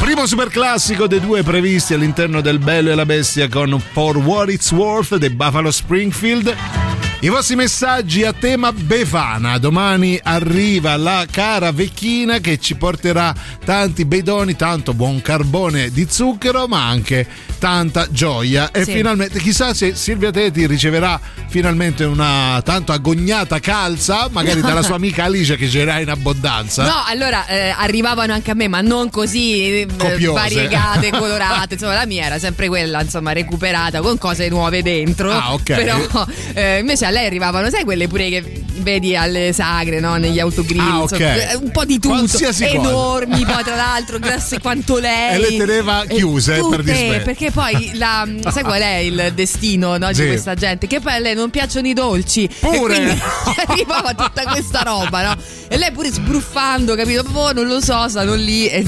[0.00, 4.50] Primo super classico dei due previsti all'interno del Bello e la Bestia con For What
[4.50, 6.87] It's Worth dei Buffalo Springfield.
[7.20, 9.58] I vostri messaggi a tema Befana.
[9.58, 16.06] Domani arriva la cara vecchina che ci porterà tanti bei doni, tanto buon carbone di
[16.08, 17.26] zucchero, ma anche
[17.58, 18.70] tanta gioia.
[18.70, 18.92] E Sì.
[18.92, 25.24] finalmente, chissà se Silvia Teti riceverà finalmente una tanto agognata calza, magari dalla sua amica
[25.24, 26.84] Alice che ce l'ha in abbondanza.
[26.84, 30.38] No, allora eh, arrivavano anche a me, ma non così eh, Copiose.
[30.40, 31.74] variegate, colorate.
[31.74, 35.32] Insomma, la mia era sempre quella, insomma, recuperata con cose nuove dentro.
[35.32, 35.62] Ah, ok.
[35.74, 40.16] Però eh, invece a lei arrivavano, sai, quelle pure che vedi alle sagre, no?
[40.16, 40.80] Negli autogrill.
[40.80, 41.10] Ah, ok.
[41.12, 42.14] insomma, eh, un po' di tutto.
[42.14, 42.64] Qualsiasi.
[42.64, 45.34] Enormi, poi tra l'altro, grosse quanto lei.
[45.34, 47.24] E le teneva chiuse, per tutte, dispetto.
[47.24, 50.22] Perché poi la, sai qual è il destino no, Sì.
[50.22, 50.86] di questa gente?
[50.86, 52.48] Che poi a lei non piacciono i dolci.
[52.60, 53.18] Pure.
[53.66, 55.36] Arrivava tutta questa roba, no?
[55.68, 57.22] E lei pure sbruffando, capito?
[57.24, 58.68] Boh, non lo so, stanno lì.
[58.68, 58.84] E,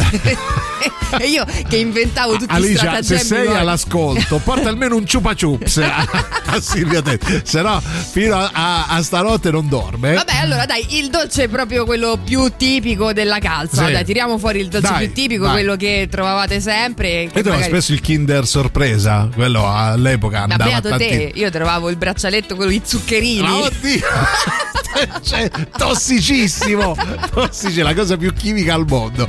[1.18, 3.22] e io che inventavo tutti i Alicia, se stratagemmi.
[3.24, 3.59] sei nuovi.
[3.61, 6.07] all'ascolto, porta almeno un ciupa chups a,
[6.47, 10.14] a Silvia Teti, se no fino a, a- a stanotte non dorme.
[10.14, 13.87] Vabbè, allora dai, il dolce è proprio quello più tipico della calza.
[13.87, 13.93] Sì.
[13.93, 15.53] Dai, tiriamo fuori il dolce Dai, più tipico, vai.
[15.53, 17.09] quello che trovavate sempre.
[17.09, 21.33] Che Io trovo magari- spesso il Kinder sorpresa, quello all'epoca Ma andava beato tanti- te,
[21.35, 23.41] io trovavo il braccialetto quello di zuccherini.
[23.43, 24.01] Ma oddio!
[25.22, 26.97] Cioè, tossicissimo!
[27.33, 29.28] Tossici, la cosa più chimica al mondo.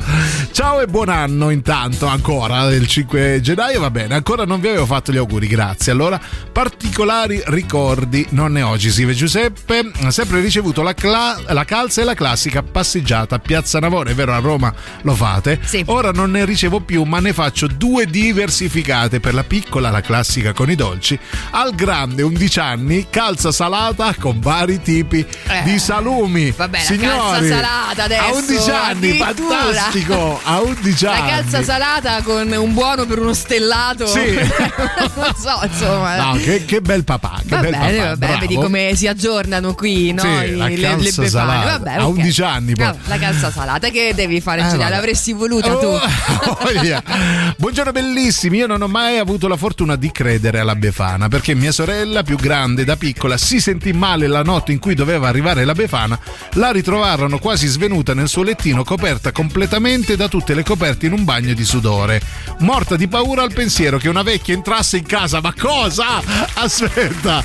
[0.52, 4.86] Ciao e buon anno intanto, ancora il 5 gennaio, va bene, ancora non vi avevo
[4.86, 5.92] fatto gli auguri, grazie.
[5.92, 6.20] Allora,
[6.52, 12.02] particolari ricordi, non ne ho, ci scrive Giuseppe, ha sempre ricevuto la, cla- la calza
[12.02, 15.60] e la classica passeggiata a Piazza Navona, è vero a Roma lo fate?
[15.86, 20.54] Ora non ne ricevo più, ma ne faccio due diversificate, per la piccola la classica
[20.54, 21.18] con i dolci,
[21.52, 25.26] al grande 11 anni, calza salata con vari tipi
[25.64, 26.52] di salumi.
[26.52, 28.24] Vabbè, Signori, calza salata adesso.
[28.24, 30.40] A 11 anni, fantastico!
[30.44, 31.31] A 11 La anni.
[31.32, 34.06] Calza salata con un buono per uno stellato.
[34.08, 34.34] Sì.
[35.16, 36.18] non so, insomma.
[36.18, 38.10] No, che, che bel papà, che Va bel bene, papà.
[38.10, 38.40] va bene, bravo.
[38.40, 40.22] vedi come si aggiornano qui, no?
[40.22, 41.66] Sì, I- le, le befane.
[41.66, 42.18] Vabbè, A ok.
[42.18, 42.74] 11 anni.
[42.80, 44.90] Ah, La calza salata, che devi fare, Eh, vabbè.
[44.90, 45.86] L'avresti voluta tu.
[45.88, 46.00] Oh,
[46.62, 47.02] voglia.
[47.58, 51.72] Buongiorno bellissimi, io non ho mai avuto la fortuna di credere alla Befana perché mia
[51.72, 55.74] sorella più grande da piccola si sentì male la notte in cui doveva arrivare la
[55.74, 56.20] Befana,
[56.54, 61.21] la ritrovarono quasi svenuta nel suo lettino coperta completamente da tutte le coperte in un
[61.24, 62.22] bagno di sudore,
[62.60, 66.22] morta di paura al pensiero che una vecchia entrasse in casa, ma cosa?
[66.54, 67.44] Aspetta,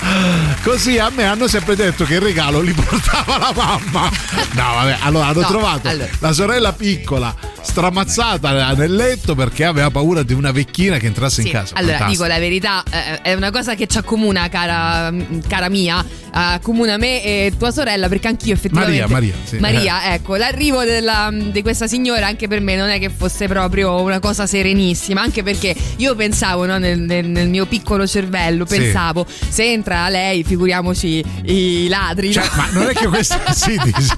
[0.62, 4.10] così a me hanno sempre detto che il regalo li portava la mamma.
[4.52, 6.08] No, vabbè, allora hanno No, trovato allora.
[6.18, 11.46] la sorella piccola stramazzata nel letto perché aveva paura di una vecchina che entrasse in
[11.48, 11.74] Sì, casa.
[11.74, 12.24] allora Fantastico.
[12.24, 15.12] dico la verità, eh, è una cosa che ci accomuna, cara,
[15.46, 19.00] cara mia, accomuna me e tua sorella, perché anch'io effettivamente.
[19.00, 19.56] Maria, Maria, sì.
[19.58, 23.64] Maria, ecco, l'arrivo della- di questa signora anche per me non è che fosse proprio
[23.74, 28.78] una cosa serenissima, anche perché io pensavo, no, nel, nel- nel mio piccolo cervello, Sì.
[28.78, 32.32] pensavo, se entra lei, figuriamoci i ladri.
[32.32, 32.50] Cioè, no?
[32.56, 34.16] ma non è che questa si dice.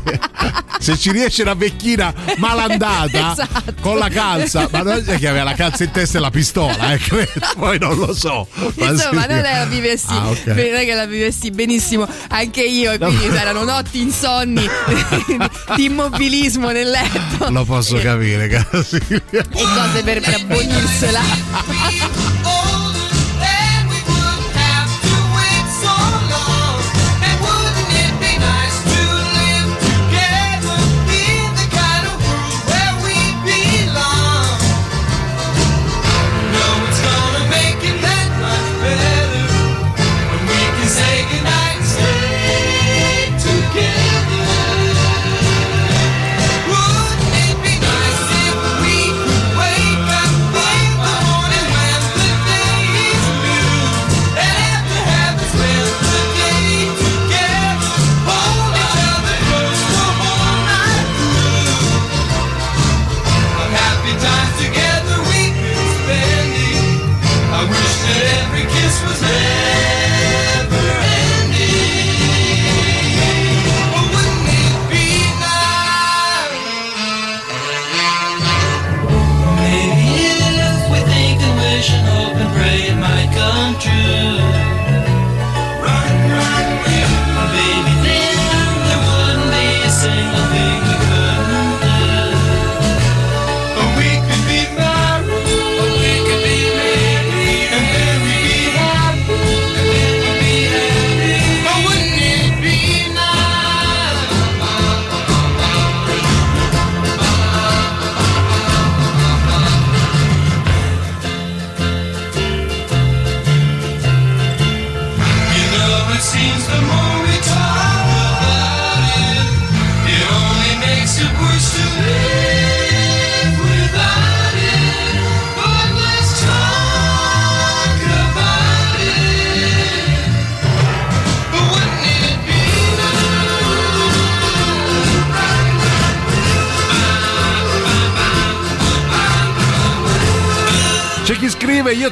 [0.78, 3.74] Se ci riesce una vecchina malandata Esatto.
[3.80, 6.92] con la calza, ma non è che aveva la calza in testa e la pistola,
[6.92, 7.01] eh.
[7.57, 8.46] Poi non lo so.
[8.76, 9.28] Ma Insomma, sì.
[9.28, 10.46] non è la vivessi, Ah, ok.
[10.46, 14.66] non è che la vivessi benissimo anche io, e quindi erano notti insonni
[15.76, 19.38] di immobilismo nel letto Lo posso capire, cara Silvia.
[19.39, 20.45] E cose per, per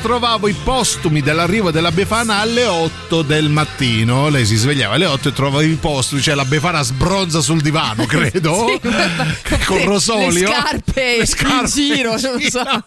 [0.06, 4.28] trovavo i postumi dell'arrivo della Befana alle 8 del mattino.
[4.28, 8.06] Lei si svegliava alle 8 e trovava i postumi, cioè la Befana sbronza sul divano,
[8.06, 8.68] credo.
[8.68, 8.88] Sì,
[9.64, 10.48] con Rosolio.
[10.48, 12.84] Le scarpe, Le scarpe in giro, non so.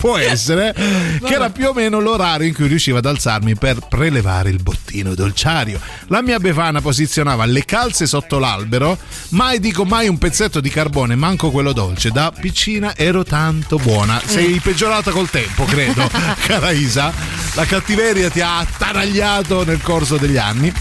[0.00, 4.48] Può essere che era più o meno l'orario in cui riuscivo ad alzarmi per prelevare
[4.48, 5.78] il bottino dolciario.
[6.06, 8.96] La mia Befana posizionava le calze sotto l'albero,
[9.30, 12.10] mai dico mai un pezzetto di carbone, manco quello dolce.
[12.10, 14.18] Da piccina ero tanto buona.
[14.24, 16.08] Sei peggiorata col tempo, credo,
[16.46, 17.12] cara Isa.
[17.54, 20.72] La cattiveria ti ha attanagliato nel corso degli anni.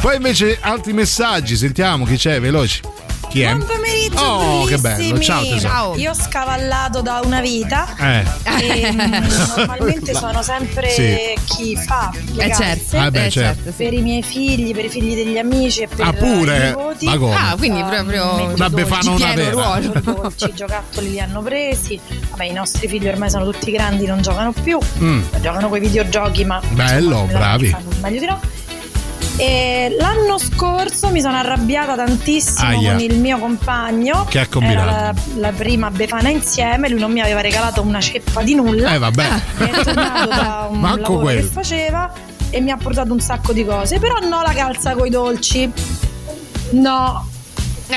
[0.00, 2.80] Poi invece altri messaggi, sentiamo chi c'è, veloci.
[3.32, 3.54] Chi è?
[3.54, 5.18] Buon pomeriggio, Oh, che bello.
[5.18, 5.94] Ciao tesoro.
[5.96, 8.24] Io ho scavallato da una vita Eh.
[8.60, 9.24] e mm,
[9.56, 11.16] normalmente sono sempre Sì.
[11.44, 12.98] chi fa le Eh, certo.
[12.98, 13.62] Ah, beh, Eh, certo.
[13.62, 16.56] certo, per i miei figli, per i figli degli amici e per Ah, pure?
[16.58, 17.04] i nipoti.
[17.06, 17.34] Ma come?
[17.34, 18.68] Ah, quindi proprio Metti Una.
[18.70, 19.50] Befana una vera.
[19.50, 19.92] ruolo.
[19.96, 21.98] I dolci, i giocattoli li hanno presi.
[22.30, 24.78] Vabbè, i nostri figli ormai sono tutti grandi, non giocano più.
[24.98, 25.22] Mm.
[25.40, 27.76] Giocano con i videogiochi, ma Bello, insomma, bravi.
[28.02, 28.40] meglio di no.
[29.36, 32.92] E l'anno scorso mi sono arrabbiata tantissimo Aia.
[32.92, 34.26] con il mio compagno.
[34.28, 34.88] Che ha combinato?
[34.90, 38.94] Era la, la prima Befana insieme, lui non mi aveva regalato una ceppa di nulla.
[38.94, 39.28] Eh, vabbè.
[39.58, 41.40] È tornato da un Manco lavoro quello.
[41.40, 42.12] che faceva
[42.50, 43.98] e mi ha portato un sacco di cose.
[43.98, 45.70] Però no la calza coi dolci.
[46.72, 47.26] No.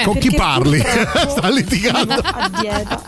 [0.04, 0.80] Con chi parli?
[1.30, 2.16] Sta litigando.
[2.16, 3.02] sono a dieta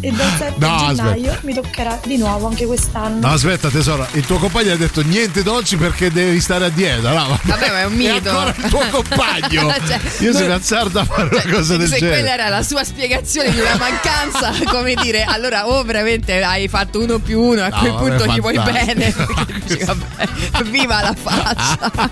[0.00, 1.38] e dal 7 No, gennaio aspetta.
[1.46, 3.26] mi toccherà di nuovo anche quest'anno.
[3.26, 7.12] No, aspetta, tesoro, il tuo compagno ha detto niente dolci perché devi stare a dieta.
[7.12, 8.12] No, Vabbè, ma è un mito.
[8.12, 9.70] È ancora il tuo compagno.
[9.86, 12.20] Cioè, Io se mi azzardo a fare una cosa del se genere.
[12.20, 17.00] quella era la sua spiegazione di una mancanza, come dire, allora o veramente hai fatto
[17.00, 19.12] uno più uno, a No, quel vabbè, punto gli vuoi bene.
[19.12, 20.28] perché vabbè,
[20.70, 22.10] viva la faccia.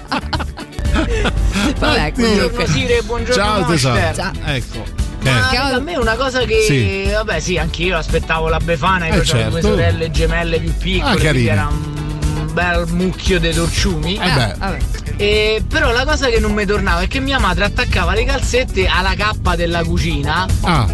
[1.78, 2.12] Vabbè.
[2.12, 4.00] Buongiorno Sire, buongiorno Ciao tesoro.
[4.14, 4.32] Ciao.
[4.44, 4.84] Ecco.
[5.22, 5.56] Ma Eh.
[5.56, 7.11] a me una cosa che Sì.
[7.12, 9.50] vabbè sì, anch'io aspettavo la Befana, io Eh, avevo certo.
[9.50, 11.99] due sorelle gemelle più piccole, Ah, era un
[12.53, 14.14] bel mucchio di torciumi.
[14.16, 14.55] Eh beh.
[14.59, 14.78] Vabbè.
[15.16, 18.86] E, però la cosa che non mi tornava è che mia madre attaccava le calzette
[18.86, 20.86] alla cappa della cucina Ah,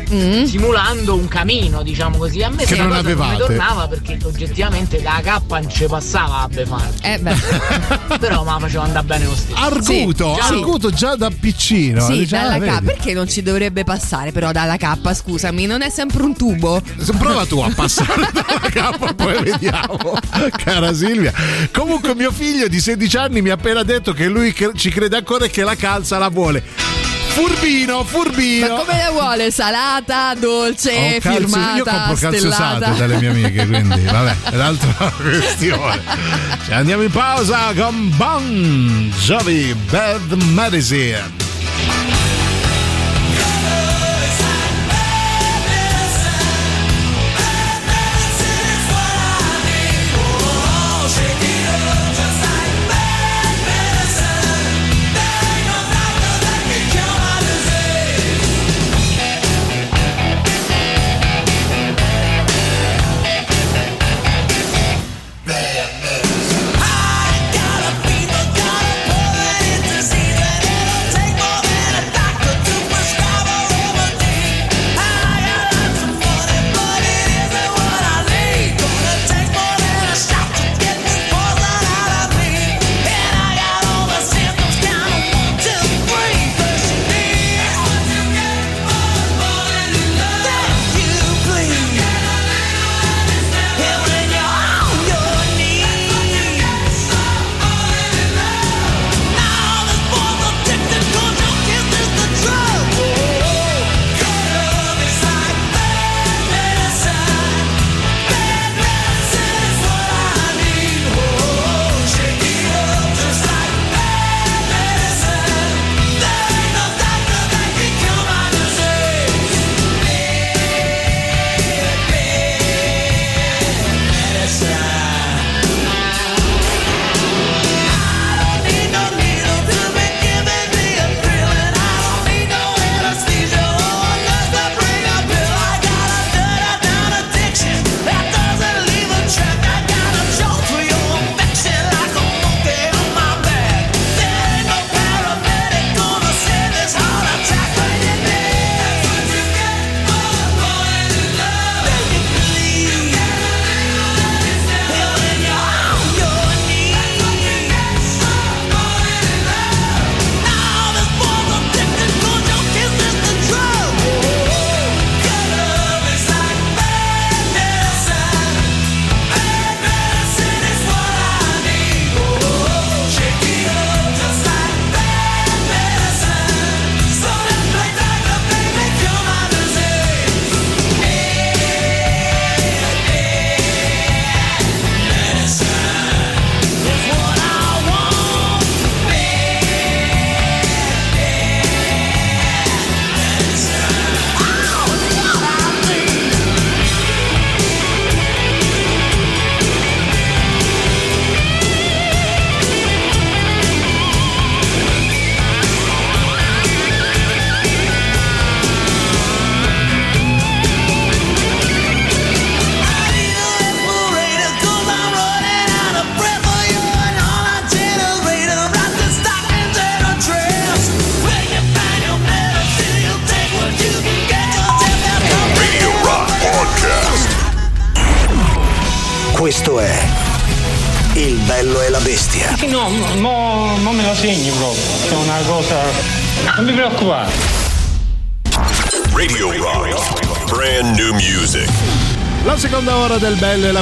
[0.44, 2.42] simulando un camino, diciamo così.
[2.42, 6.40] A me Che non cosa non mi tornava perché oggettivamente la cappa non ci passava
[6.40, 6.90] a Befana.
[7.02, 7.34] Eh beh,
[8.18, 9.54] però me la faceva andare bene lo stesso.
[9.60, 12.00] arguto, Sì, già- arguto già da piccino.
[12.06, 12.60] sì, Dice, dalla ah, K.
[12.60, 12.84] vedi.
[12.86, 16.82] Perché non ci dovrebbe passare però dalla K, scusami, non è sempre un tubo?
[17.18, 20.14] Prova tu a passare dalla cappa, poi vediamo,
[20.64, 21.32] cara Silvia.
[21.72, 25.44] Comunque, mio figlio di 16 anni mi ha appena detto che lui ci crede ancora
[25.46, 26.62] e che la calza la vuole.
[27.36, 28.66] Furbino, furbino.
[28.68, 29.50] Ma come la vuole?
[29.50, 32.76] Salata, dolce, Ho calze- firmata, io compro calze stellata.
[32.76, 36.00] usate dalle mie amiche, quindi vabbè, è l'altra questione.
[36.64, 41.44] Cioè, andiamo in pausa con Bon Jovi Bad Medicine.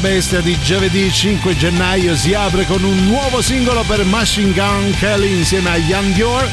[0.05, 5.39] Bestia di giovedì 5 gennaio si apre con un nuovo singolo per Machine Gun Kelly
[5.39, 6.47] insieme a Young Dior,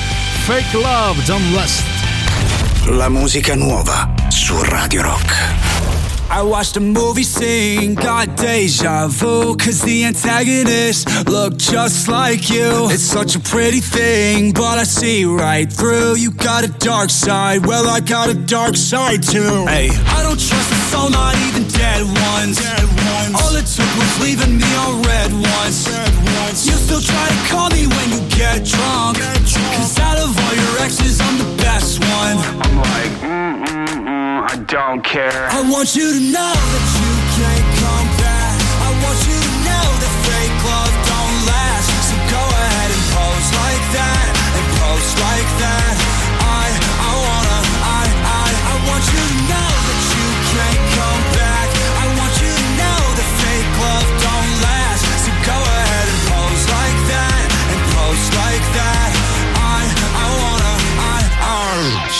[0.45, 1.83] Fake Love, Don't Last.
[2.85, 5.35] La musica nuova su Radio Rock.
[6.29, 12.89] I watched a movie scene, got deja vu, cause the antagonist looked just like you.
[12.89, 16.15] It's such a pretty thing, but I see right through.
[16.15, 19.65] You got a dark side, well, I got a dark side too.
[19.67, 23.00] Hey, I don't trust a soul, not even dead ones.
[23.35, 25.87] All it took was leaving me on red ones.
[26.67, 29.17] You still try to call me when you get drunk.
[29.77, 32.35] Cause out of all your exes, I'm the best one.
[32.63, 35.47] I'm like, mm, mm, mm, I don't care.
[35.49, 38.57] I want you to know that you can't come back.
[38.83, 41.87] I want you to know that fake love don't last.
[42.11, 44.27] So go ahead and pose like that,
[44.59, 45.90] and pose like that.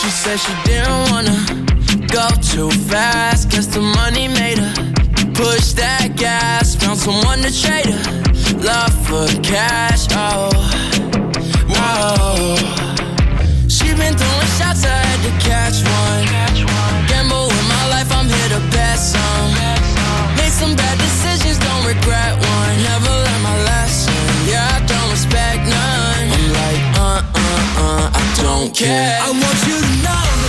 [0.02, 1.38] She said she didn't wanna
[2.08, 3.50] go too fast.
[3.50, 4.74] Guess the money made her
[5.32, 6.74] push that gas.
[6.74, 8.22] Found someone to trade her
[8.58, 10.08] love for cash.
[10.10, 10.50] Oh,
[11.78, 12.58] oh.
[13.68, 16.26] She been throwing shots, I had to catch one.
[17.06, 19.54] Gamble with my life, I'm here to bet some.
[20.36, 20.91] Made some bad
[28.72, 29.18] care.
[29.20, 30.41] I want you to know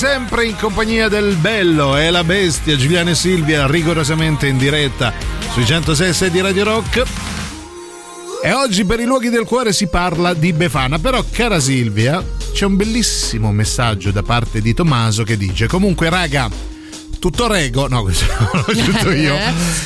[0.00, 5.12] sempre in compagnia del bello e la bestia Giuliano e Silvia rigorosamente in diretta
[5.50, 7.02] sui 106 di Radio Rock.
[8.42, 12.24] E oggi per i luoghi del cuore si parla di Befana, però cara Silvia,
[12.54, 16.48] c'è un bellissimo messaggio da parte di Tommaso che dice comunque raga
[17.20, 19.36] tutto rego, no, questo l'ho aggiunto io.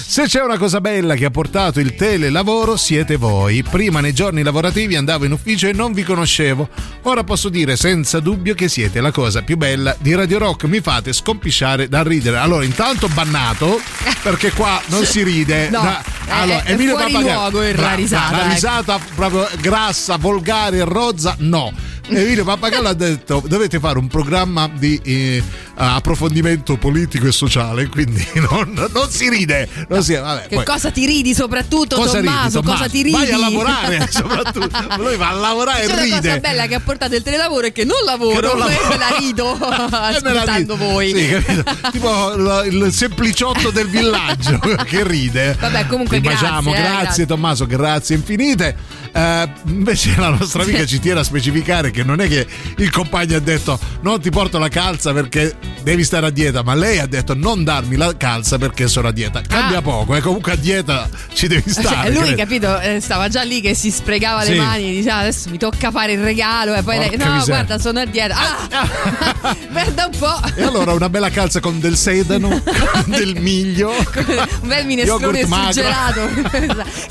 [0.06, 3.62] Se c'è una cosa bella che ha portato il telelavoro, siete voi.
[3.62, 6.68] Prima nei giorni lavorativi andavo in ufficio e non vi conoscevo.
[7.02, 10.64] Ora posso dire senza dubbio che siete la cosa più bella di Radio Rock.
[10.64, 12.38] Mi fate scompisciare da ridere.
[12.38, 13.78] Allora, intanto bannato,
[14.22, 15.68] perché qua non si ride.
[15.68, 18.52] No, Da- allora, è Emilio Pappagallo- luogo la Brava, risata, La ecco.
[18.54, 21.72] risata proprio grassa, volgare, rozza, no.
[22.06, 25.42] Emilio Pappagallo ha detto dovete fare un programma di eh,
[25.74, 29.68] approfondimento politico e sociale, quindi non, non si ride.
[29.88, 32.60] Non si, vabbè, Che poi- cosa ti ridi soprattutto, Cosa ridi, Tommaso?
[32.60, 32.76] Tommaso?
[32.78, 33.16] Cosa ti ridi?
[33.16, 34.84] Vai a lavorare, soprattutto.
[34.98, 36.40] Lui va a lavorare C'è e una cosa ride.
[36.40, 38.88] bella che ha portato il telelavoro e che non lavoro, Che non lavoro.
[38.88, 41.08] me la rido la ascoltando voi.
[41.14, 41.42] Sì,
[41.90, 45.56] tipo il, il sempliciotto del villaggio che ride.
[45.58, 47.26] Vabbè, comunque baciamo, grazie, eh, grazie, grazie.
[47.26, 48.76] Tommaso, grazie infinite.
[49.12, 52.46] Eh, invece la nostra amica ci tiene a specificare che non è che
[52.78, 56.74] il compagno ha detto non ti porto la calza perché devi stare a dieta, ma
[56.74, 59.40] lei ha detto non darmi la calza perché sono a dieta.
[59.46, 59.82] Cambia Ah.
[59.82, 62.10] poco, e comunque a dieta ci devi Cioè, stare.
[62.10, 62.36] lui, credo.
[62.36, 64.50] capito, eh, stava già lì che si sprecava Sì.
[64.52, 67.54] le mani, diceva adesso mi tocca fare il regalo e poi lei, Porca no, miseria.
[67.64, 68.36] guarda, sono a dieta.
[68.36, 69.56] Ah!
[69.70, 70.40] Guarda un po'.
[70.56, 73.90] E allora una bella calza con del sedano, con del miglio.
[74.60, 76.28] un bel minestrone suggelato.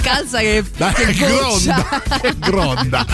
[0.02, 2.20] Calza che, Dai, che gronda, goccia.
[2.20, 3.06] che gronda.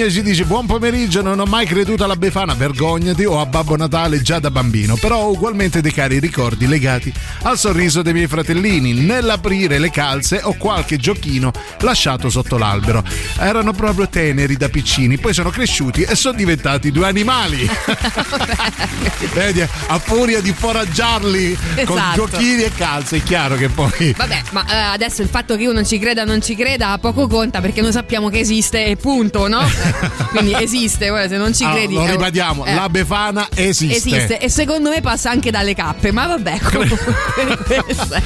[0.00, 3.76] Pippigne ci dice buon pomeriggio, non ho mai creduto alla Befana, vergognati o a Babbo
[3.76, 8.26] Natale già da bambino, però ho ugualmente dei cari ricordi legati al sorriso dei miei
[8.26, 13.04] fratellini nell'aprire le calze o qualche giochino lasciato sotto l'albero.
[13.38, 17.68] Erano proprio teneri da piccini, poi sono cresciuti e sono diventati due animali.
[19.34, 22.26] Vedi, a furia di foraggiarli con Esatto.
[22.26, 24.14] giochini e calze, è chiaro che poi...
[24.16, 27.26] Vabbè, ma eh, adesso il fatto che uno ci creda o non ci creda poco
[27.26, 29.60] conta perché noi sappiamo che esiste e punto, no?
[30.30, 31.94] Quindi esiste, guarda, se non ci Allora, credi.
[31.94, 33.96] lo ripetiamo, eh, la Befana esiste.
[33.96, 36.98] Esiste e secondo me passa anche dalle cappe, ma vabbè, comunque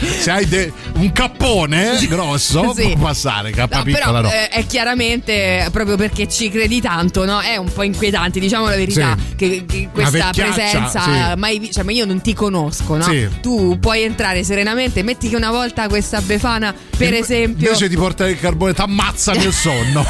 [0.20, 2.90] Se hai de- un cappone grosso, Sì.
[2.92, 4.30] può passare, cappa No, piccola però no.
[4.32, 7.40] eh, è chiaramente proprio perché ci credi tanto, no?
[7.40, 9.34] È un po' inquietante, diciamo la verità, Sì.
[9.36, 13.06] che, che questa presenza mai cioè, ma io non ti conosco, no?
[13.40, 18.30] Tu puoi entrare serenamente, metti che una volta questa Befana, per esempio, Invece di portare
[18.32, 20.04] il carbone, t'ammazzami il sonno.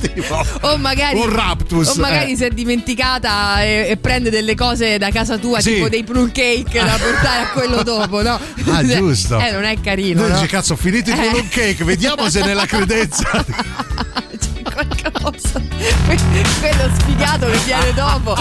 [0.00, 2.36] Tipo, o magari, un raptus, o magari eh.
[2.36, 5.74] si è dimenticata e, e prende delle cose da casa tua, Sì.
[5.74, 8.38] tipo dei plum cake da portare a quello dopo, no?
[8.70, 9.38] Ah, giusto.
[9.38, 10.20] Eh, non è carino.
[10.22, 10.34] Noi no?
[10.36, 11.26] dici, cazzo, ho finito il Eh.
[11.26, 13.44] balloon cake, vediamo se nella credenza.
[14.62, 15.60] qualcosa.
[16.60, 18.36] Quello sfigato che viene dopo.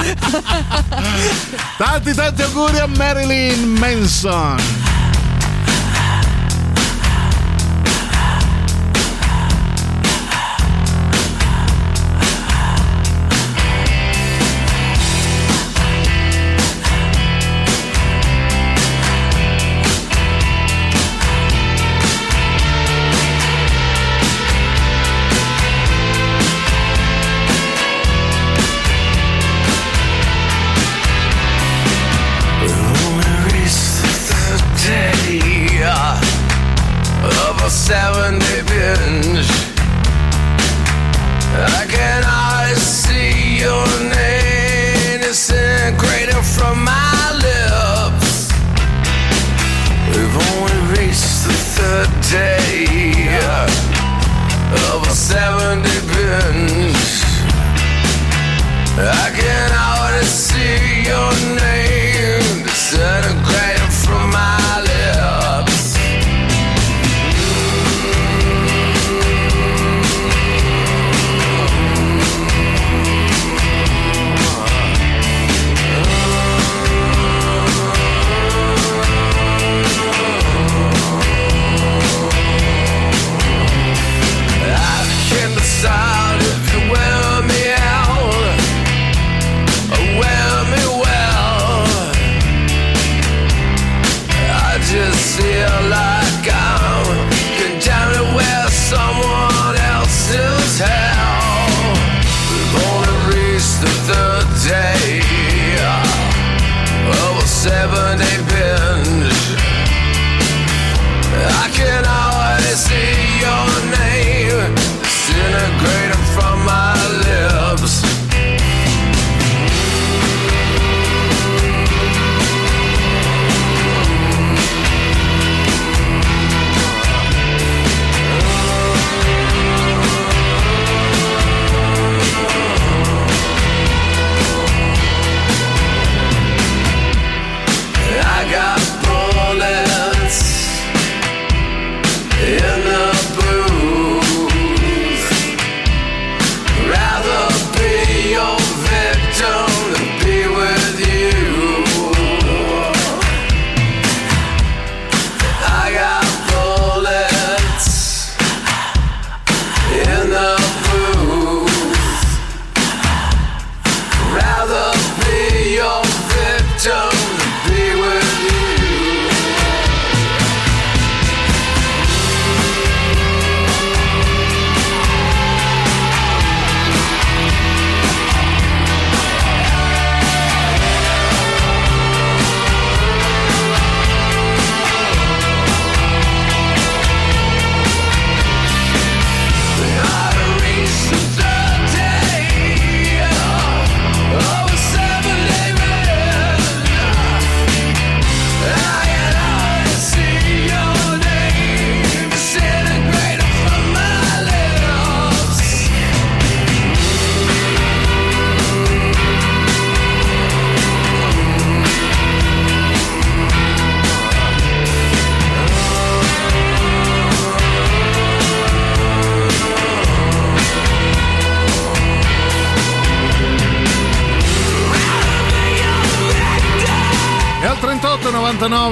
[1.77, 4.88] tanti tanti auguri a Marilyn Manson.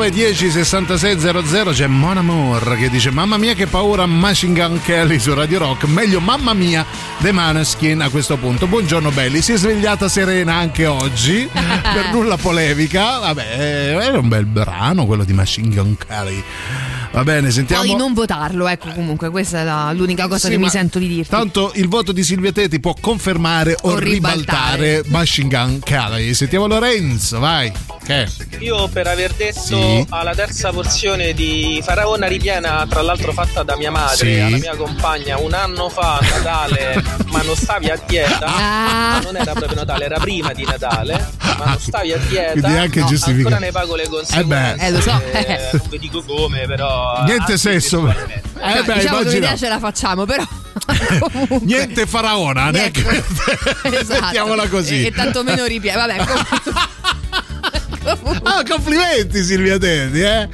[0.08, 4.80] 349 10 66 00 c'è Mon Amour che dice mamma mia che paura Machine Gun
[4.82, 5.86] Kelly su Radio Rock.
[5.86, 6.86] Meglio mamma mia
[7.20, 8.68] The Maneskin a questo punto.
[8.68, 9.42] Buongiorno belli.
[9.42, 13.20] Si è svegliata serena anche oggi per nulla polemica.
[13.20, 16.44] Vabbè era un bel brano quello di Machine Gun Kelly
[17.18, 20.58] va bene sentiamo Poi non votarlo, ecco comunque, questa è la- l'unica cosa Sì, che
[20.60, 21.30] mi sento di dirti.
[21.32, 25.00] Tanto il voto di Silvia Teti può confermare o, O ribaltare.
[25.00, 26.34] ribaltare Machine Gun Kelly.
[26.36, 27.72] Sentiamo Lorenzo, vai.
[28.06, 28.28] Che?
[28.60, 30.06] Io per aver detto Sì.
[30.10, 34.40] alla terza porzione di Faraona ripiena, tra l'altro fatta da mia madre, Sì.
[34.40, 39.12] alla mia compagna, un anno fa a Natale, ma non stavi a dieta, Ah.
[39.14, 42.78] ma non era proprio Natale, era prima di Natale, ma non stavi a dieta, Quindi
[42.78, 44.40] anche no, giustifica- ancora ne pago le conseguenze.
[44.40, 44.86] Eh beh.
[44.86, 45.22] Eh, lo so.
[45.34, 47.07] eh, non vi dico come, però...
[47.26, 48.02] Niente anzi, sesso.
[48.02, 48.42] virtualmente.
[48.60, 50.44] Eh Cioè, beh, diciamo che un'idea ce la facciamo, però
[51.62, 53.02] Niente faraona, neanche
[53.84, 54.22] esatto.
[54.22, 55.04] mettiamola così.
[55.04, 56.00] E, e tanto meno ripieno.
[56.00, 56.58] Vabbè, comunque-
[58.44, 60.48] Ah, complimenti Silvia Teti, eh?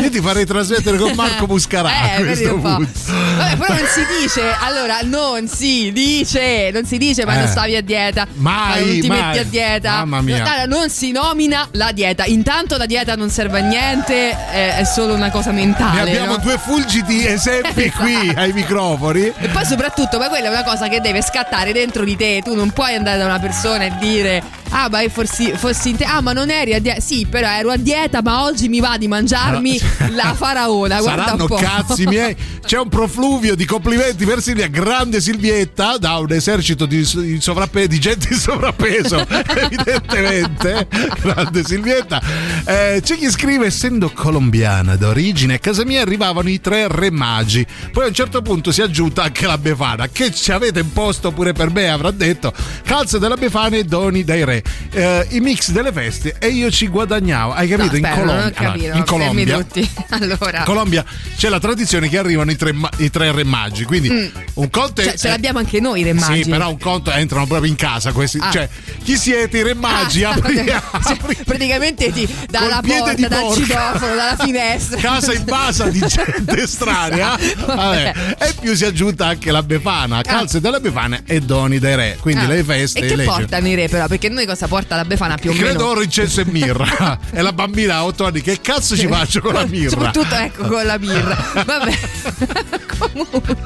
[0.00, 2.88] Io ti farei trasmettere con Marco Muscarà a Eh, vedi questo punto.
[3.36, 7.38] Vabbè, però non si dice, allora non si dice, non si dice ma Eh.
[7.38, 9.20] non stavi a dieta, Mai, ma non ti mai.
[9.22, 10.38] metti a dieta, Mamma mia.
[10.38, 14.76] No, allora, non si nomina la dieta, intanto la dieta non serve a niente, è,
[14.78, 16.00] è solo una cosa Ne mentale.
[16.00, 16.38] abbiamo no?
[16.38, 19.32] due fulgidi esempi qui ai microfoni.
[19.38, 22.40] E poi soprattutto, ma quella è una cosa che deve scattare dentro di te.
[22.44, 26.04] Tu non puoi andare da una persona e dire: Ah, ma fossi, fossi in te.
[26.04, 26.95] Ah, ma non eri a dieta.
[26.98, 29.78] Sì, però ero a dieta, ma oggi mi va di mangiarmi
[30.12, 31.00] la faraona.
[31.00, 32.36] Saranno cazzi miei.
[32.64, 37.86] C'è un profluvio di complimenti per Silvia, grande Silvietta, da un esercito di, di sovrappeso,
[37.86, 39.24] di gente in sovrappeso,
[39.54, 40.88] evidentemente.
[41.20, 42.20] Grande Silvietta.
[42.64, 47.64] Eh, c'è chi scrive, essendo colombiana d'origine, a casa mia arrivavano i tre re magi.
[47.92, 51.30] Poi a un certo punto si è aggiunta anche la Befana, che ci avete imposto
[51.30, 52.52] pure per me, avrà detto.
[52.82, 54.62] Calze della Befana e doni dai re.
[54.90, 57.52] Eh, I mix delle feste e io ci guadagnavo.
[57.52, 57.92] Hai capito?
[57.92, 59.66] No, in ho capito, allora, in Colombia.
[60.08, 61.04] Allora, In Colombia
[61.36, 63.84] c'è la tradizione che arrivano i tre, ma- i tre re magi.
[63.84, 64.26] Quindi Mm.
[64.54, 65.04] un conto è.
[65.04, 66.42] cioè, ce l'abbiamo anche noi, i re magi.
[66.44, 68.38] Sì, però un conto entrano proprio in casa questi.
[68.40, 68.50] Ah.
[68.50, 68.68] Cioè,
[69.02, 70.24] chi siete i re magi?
[70.24, 75.00] Ah, Apri- cioè, praticamente ti dalla porta, dal citofono, dalla finestra.
[75.00, 77.38] Casa invasa di gente estranea.
[77.38, 77.74] Esatto.
[77.74, 78.12] Vabbè.
[78.38, 82.16] E più si è aggiunta anche la Befana, calze della Befana e doni dei re.
[82.20, 82.48] Quindi Ah.
[82.48, 83.30] le feste E che legge.
[83.30, 84.06] portano i re, però?
[84.06, 85.86] Perché noi cosa porta la Befana più o Credo meno?
[85.90, 87.18] oro, incenso e mirra.
[87.30, 89.90] e la bambina a 8 anni, che cazzo ci faccio con la mirra?
[89.90, 91.36] Soprattutto ecco con la birra.
[91.64, 91.98] Vabbè.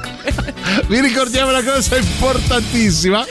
[0.91, 3.25] Vi ricordiamo una cosa importantissima.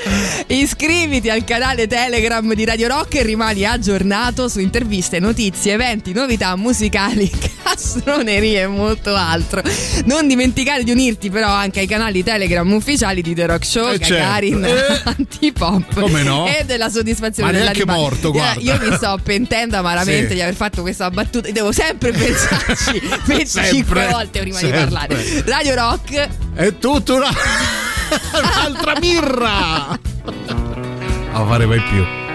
[0.47, 6.57] Iscriviti al canale Telegram di Radio Rock e rimani aggiornato su interviste, notizie, eventi, novità
[6.57, 7.31] musicali,
[7.63, 9.61] castronerie e molto altro.
[10.07, 13.99] Non dimenticare di unirti però anche ai canali Telegram ufficiali di The Rock Show, Eh,
[13.99, 15.09] Gagarin, certo.
[15.11, 16.47] Antipop Come no?
[16.47, 18.61] e della soddisfazione Ma della neanche morto, Io- guarda.
[18.63, 20.35] Io mi sto pentendo amaramente Sì.
[20.35, 21.51] di aver fatto questa battuta.
[21.51, 24.79] Devo sempre pensarci 25 Sempre, volte prima sempre.
[24.79, 25.43] di parlare.
[25.45, 26.29] Radio Rock
[26.61, 27.29] È tutta una...
[28.37, 29.99] un'altra mirra.
[31.33, 32.30] A fare mai più.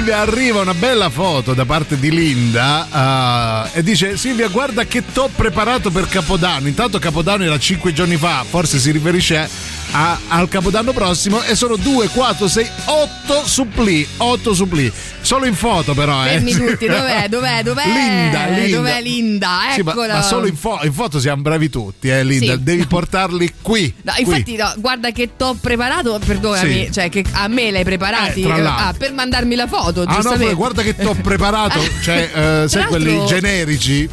[0.00, 5.02] Silvia, arriva una bella foto da parte di Linda eh, e dice Silvia guarda che
[5.12, 6.68] t'ho preparato per Capodanno.
[6.68, 9.46] Intanto Capodanno era 5 giorni fa, forse si riferisce
[9.92, 14.90] a- al Capodanno prossimo e sono 2, 4, 6, 8 suppli, 8 suppli.
[15.20, 16.28] Solo in foto però, eh.
[16.30, 17.26] Fermi tutti, dov'è?
[17.28, 17.62] Dov'è?
[17.62, 17.84] Dov'è?
[17.86, 18.76] Linda, Linda.
[18.78, 19.58] Dov'è Linda?
[19.74, 20.14] Sì, ma, Eccola.
[20.14, 22.54] ma solo in, fo- in foto siamo bravi tutti, eh, Linda.
[22.54, 22.62] Sì.
[22.62, 23.94] Devi portarli qui.
[24.02, 24.22] No, qui.
[24.24, 26.92] infatti, no, guarda che t'ho preparato, perdonami, Sì.
[26.92, 30.82] cioè che a me l'hai preparati Eh, ah, per mandarmi la foto, Ah no, guarda
[30.82, 32.30] che t'ho preparato, cioè,
[32.64, 34.08] eh, sai quelli generici?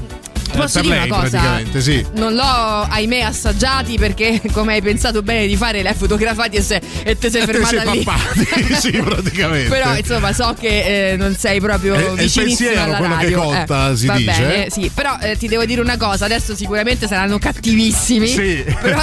[0.58, 1.62] Eh, Posso dire lei una cosa?
[1.80, 2.06] sì.
[2.16, 2.42] Non l'ho
[2.90, 7.18] ahimè assaggiati perché come hai pensato bene di fare li hai fotografati e, se- e
[7.18, 8.04] te sei E te fermata sei lì.
[8.04, 9.70] pappati, sì, praticamente.
[9.70, 13.16] Però insomma so che eh, non sei proprio È- è il vicinissimo pensiero alla quello
[13.18, 13.42] che radio.
[13.42, 14.72] conta, Eh, si va dice, bene, eh.
[14.72, 14.92] sì.
[14.94, 18.28] Però eh, ti devo dire una cosa, adesso sicuramente saranno cattivissimi.
[18.28, 18.64] Sì.
[18.82, 19.02] Però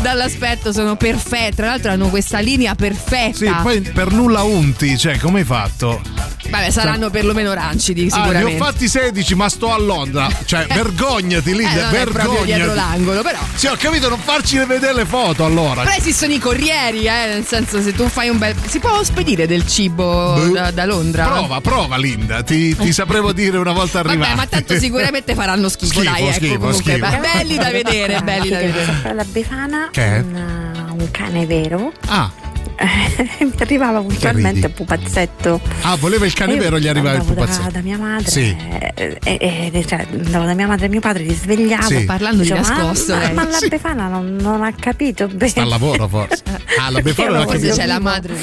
[0.00, 1.56] dall'aspetto sono perfetti.
[1.56, 3.36] Tra l'altro hanno questa linea perfetta.
[3.36, 6.00] Sì, poi per nulla unti, cioè, come hai fatto?
[6.48, 8.60] Vabbè, saranno perlomeno rancidi Ah, ne sicuramente.
[8.62, 10.28] ho fatti 16, ma sto a Londra.
[10.44, 12.44] Cioè, vergognati, Eh, Linda, non è proprio vergognati.
[12.44, 13.38] dietro l'angolo, però.
[13.54, 15.82] Sì, ho capito, non farci vedere le foto allora.
[15.82, 18.54] Però esistono i corrieri, eh, nel senso se tu fai un bel...
[18.66, 20.52] Si può spedire del cibo Boh.
[20.52, 21.26] da, da Londra?
[21.26, 22.42] Prova, prova, Linda.
[22.42, 24.20] Ti, ti saprevo dire una volta arrivata.
[24.20, 26.82] Vabbè, ma tanto sicuramente faranno schifo, Schifo, dai, ecco schifo, comunque.
[26.92, 26.98] schifo.
[27.06, 29.14] Ma belli da vedere, belli da vedere.
[29.14, 31.92] La Befana un, un cane vero.
[32.06, 32.30] Ah.
[32.78, 35.60] Mi arrivava puntualmente un pupazzetto.
[35.82, 37.70] Ah, voleva il cane vero, gli arrivava il andavo da- pupazzetto.
[37.72, 38.28] Da, mia madre.
[38.30, 38.56] Sì.
[38.96, 41.82] E, e- e- cioè, andavo da mia madre e mio padre, li svegliavo.
[41.86, 42.04] Sì.
[42.04, 43.32] Parlando di Dicevo, nascosto, Ma, lei.
[43.34, 45.48] ma la Befana non, non ha capito bene.
[45.48, 46.42] Sta al lavoro, forse.
[46.76, 47.74] Ah, la Befana l'ha voglio capito.
[47.76, 48.34] C'è la madre.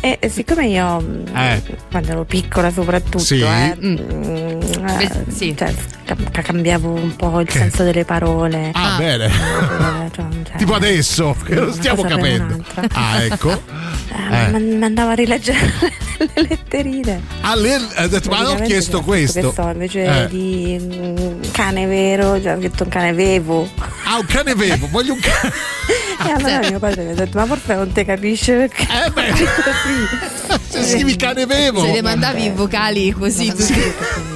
[0.00, 1.62] E siccome io mm, Eh.
[1.90, 3.40] quando ero piccola soprattutto, Sì.
[3.40, 3.96] eh, mm,
[5.00, 5.54] eh, sì.
[5.56, 5.74] cioè,
[6.30, 8.70] ca- cambiavo un po' il senso delle parole.
[8.72, 9.26] Ah, bene.
[9.26, 9.30] Eh,
[10.14, 12.64] cioè, cioè, Tipo adesso, che non una stiamo capendo.
[12.92, 13.55] Ah, ecco.
[13.56, 14.48] Eh, Eh.
[14.50, 15.72] ma- Mandavo a rileggere
[16.34, 17.20] le letterine.
[17.42, 19.40] Ah, lei ha detto, ma non ho chiesto questo.
[19.52, 20.28] Che so, invece Eh.
[20.28, 23.68] di mm, cane vero, ho detto un cane vevo.
[24.04, 25.52] Ah, un cane vevo, voglio un cane.
[26.24, 28.82] E allora mio padre mi ha detto, ma forse non ti capisce perché.
[28.82, 31.84] Eh beh, se scrivi cane vevo.
[31.84, 33.92] Se le mandavi i vocali così tutti,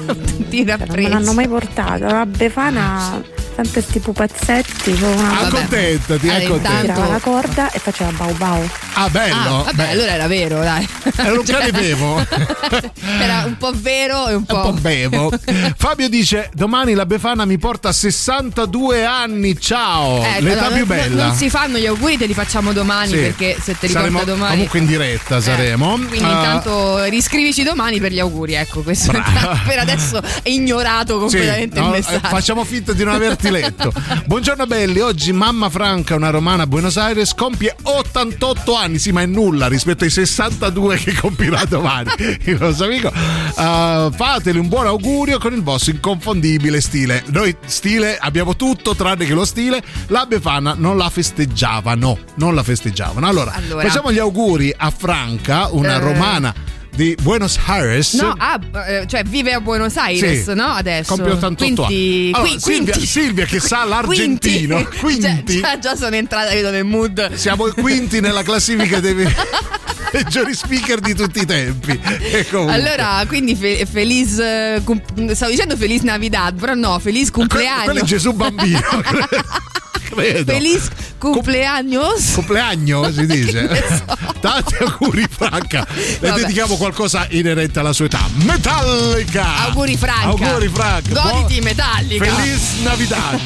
[0.06, 2.04] tutti Non l'hanno mai portato.
[2.04, 3.22] La Befana,
[3.54, 4.98] sempre sti pupazzetti.
[4.98, 5.38] con Una...
[5.40, 6.80] Ah, accontentati, Allora, accontentati.
[6.86, 8.68] Tirava la corda e faceva bau bau.
[8.94, 9.60] Ah, bello.
[9.60, 10.88] Ah, vabbè, Beh, allora era vero, dai.
[11.16, 12.26] Era un cane vevo.
[13.20, 14.56] Era un po' vero e un po'.
[14.56, 15.30] Un po' bevo.
[15.76, 19.58] Fabio dice: Domani la Befana mi porta a 62 anni.
[19.58, 20.22] Ciao!
[20.22, 21.26] Ecco, L'età no, più non- bella.
[21.26, 23.16] Non si fanno gli auguri, te li facciamo domani Sì.
[23.16, 24.50] perché se te li Saremo porta domani.
[24.54, 25.94] Comunque in diretta saremo.
[25.94, 29.12] Quindi Ah, intanto riscrivici domani per gli auguri, ecco, questo
[29.64, 32.28] per adesso è ignorato Sì, completamente no, il eh, messaggio.
[32.28, 33.92] facciamo finta di non averti letto.
[34.26, 39.22] Buongiorno belli, oggi mamma Franca, una romana a Buenos Aires, compie 88 anni, sì ma
[39.22, 42.10] è nulla rispetto ai 62 che compirà domani
[42.44, 43.08] il nostro amico.
[43.08, 47.22] Uh, fatele un buon augurio con il vostro inconfondibile stile.
[47.26, 51.08] Noi stile abbiamo tutto tranne che lo stile, la Befana non la
[51.64, 53.26] festeggiavano, non la festeggiavano.
[53.26, 53.86] Allora, Allora.
[53.86, 55.98] facciamo gli auguri a Franca, una Eh.
[55.98, 56.54] romana
[56.94, 58.14] di Buenos Aires.
[58.14, 58.58] No, ah,
[58.88, 60.54] eh, cioè vive a Buenos Aires, Sì.
[60.54, 60.64] no?
[60.68, 61.14] Adesso.
[61.14, 62.44] Compie 88 Quindi, anni.
[62.46, 63.06] Allora, qui- Silvia, quinti.
[63.06, 64.76] Silvia che sa l'argentino.
[64.76, 64.98] Quinti.
[64.98, 65.60] Quinti.
[65.60, 67.34] Già, già, sono entrata vedo nel mood.
[67.34, 69.14] Siamo i quinti nella classifica dei
[70.10, 72.00] peggiori speaker di tutti i tempi.
[72.52, 74.82] Allora, quindi fe- feliz eh,
[75.34, 77.84] stavo dicendo feliz Navidad, però no, feliz cumpleaños.
[77.84, 78.80] quello è Gesù bambino.
[80.10, 80.52] Credo.
[80.52, 80.88] Feliz
[81.18, 82.32] cumpleaños.
[82.34, 83.68] Compleanno si dice.
[83.68, 84.04] So.
[84.40, 85.86] Tanti auguri Franca.
[86.20, 88.28] Le dedichiamo qualcosa inerente alla sua età.
[88.44, 89.66] Metallica.
[89.66, 90.26] Auguri Franca.
[90.26, 91.20] Auguri Franca.
[91.22, 92.24] Goditi Metallica.
[92.24, 93.40] Feliz Navidad.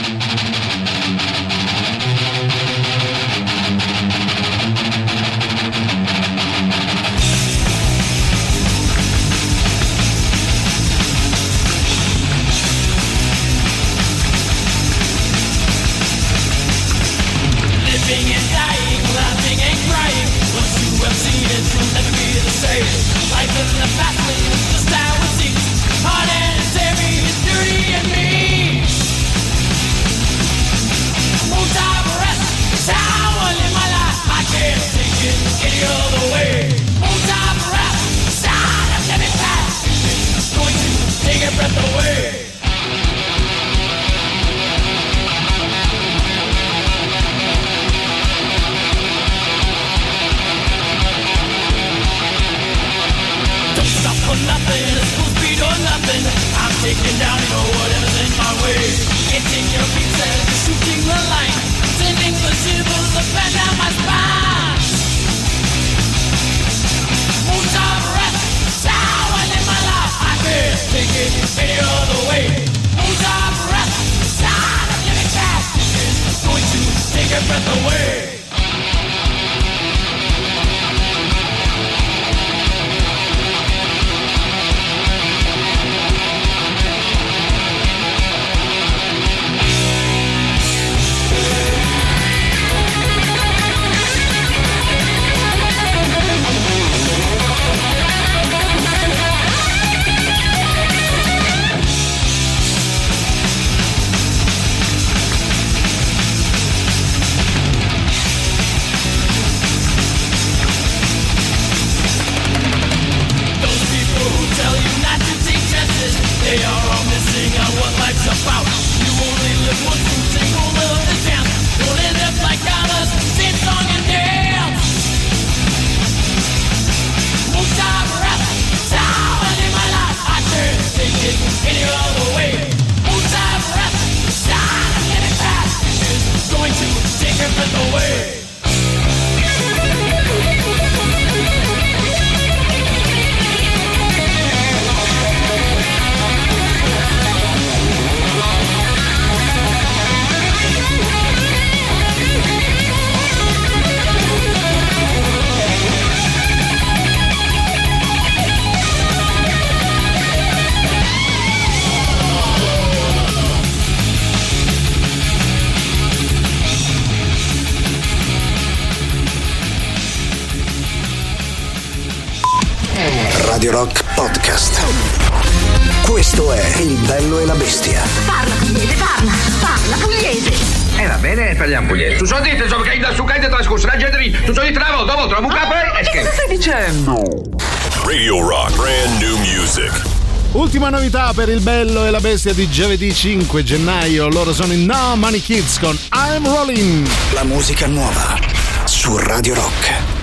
[191.45, 194.27] per il bello e la bestia di giovedì 5 gennaio.
[194.27, 197.07] Loro sono i No Money Kids con I'm Rolling.
[197.33, 198.37] La musica nuova
[198.85, 200.20] su Radio Rock.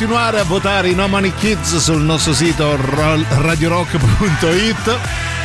[0.00, 4.98] Continuare a votare i No Money Kids sul nostro sito ro- radiorock.it.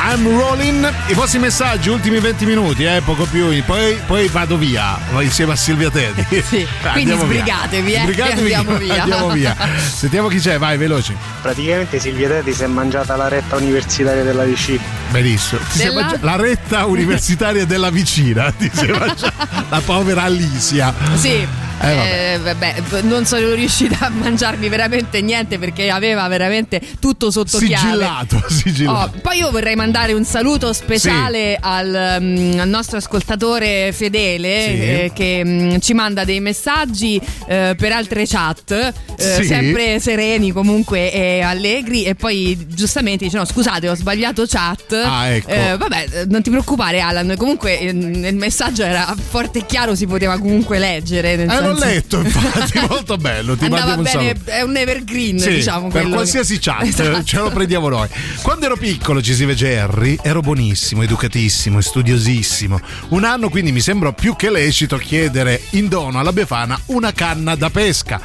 [0.04, 0.92] I'm rolling.
[1.08, 3.48] I vostri messaggi, ultimi 20 minuti, eh, poco più.
[3.64, 6.26] Poi, poi vado via insieme a Silvia Teddy.
[6.44, 7.40] Sì, quindi Andiamo via.
[7.44, 9.02] sbrigatevi, eh, Sbrigatevi e andiamo via.
[9.04, 9.56] andiamo via.
[9.78, 11.16] Sentiamo chi c'è, vai, veloci.
[11.42, 14.78] Praticamente Silvia Teti si è mangiata la retta universitaria della DC.
[15.12, 15.62] Benissimo.
[15.76, 16.02] Della?
[16.02, 18.52] mangia- la retta universitaria della vicina.
[18.52, 20.94] Ti sei mangiata- la povera Alicia.
[21.16, 21.48] Sì.
[21.82, 22.76] Eh, vabbè.
[22.94, 28.50] Eh, non sono riuscita a mangiarmi veramente niente perché aveva veramente tutto sotto Sigillato, chiave.
[28.54, 29.16] sigillato.
[29.18, 34.72] Oh, poi io vorrei mandare un saluto speciale al, mm, al nostro ascoltatore fedele Sì.
[34.82, 38.94] eh, che mm, ci manda dei messaggi eh, per altre chat, eh,
[39.36, 39.44] Sì.
[39.46, 44.94] sempre sereni comunque e allegri e poi giustamente dice no scusate ho sbagliato chat.
[44.94, 45.50] Ah, ecco.
[45.50, 50.38] Eh, vabbè, non ti preoccupare Alan, comunque nel messaggio era forte e chiaro, si poteva
[50.38, 51.36] comunque leggere.
[51.36, 53.56] Nel Eh, l'ho letto, infatti, molto bello.
[53.56, 54.50] Ti Andava un bene, saluto.
[54.52, 55.88] è un evergreen, Sì, diciamo.
[55.90, 57.24] per qualsiasi che- chat Esatto.
[57.24, 58.08] ce lo prendiamo noi.
[58.42, 62.80] Quando ero piccolo, ci si vede Harry, ero buonissimo, educatissimo studiosissimo.
[63.10, 67.56] Un anno quindi mi sembra più che lecito chiedere in dono alla Befana una canna
[67.56, 68.20] da pesca.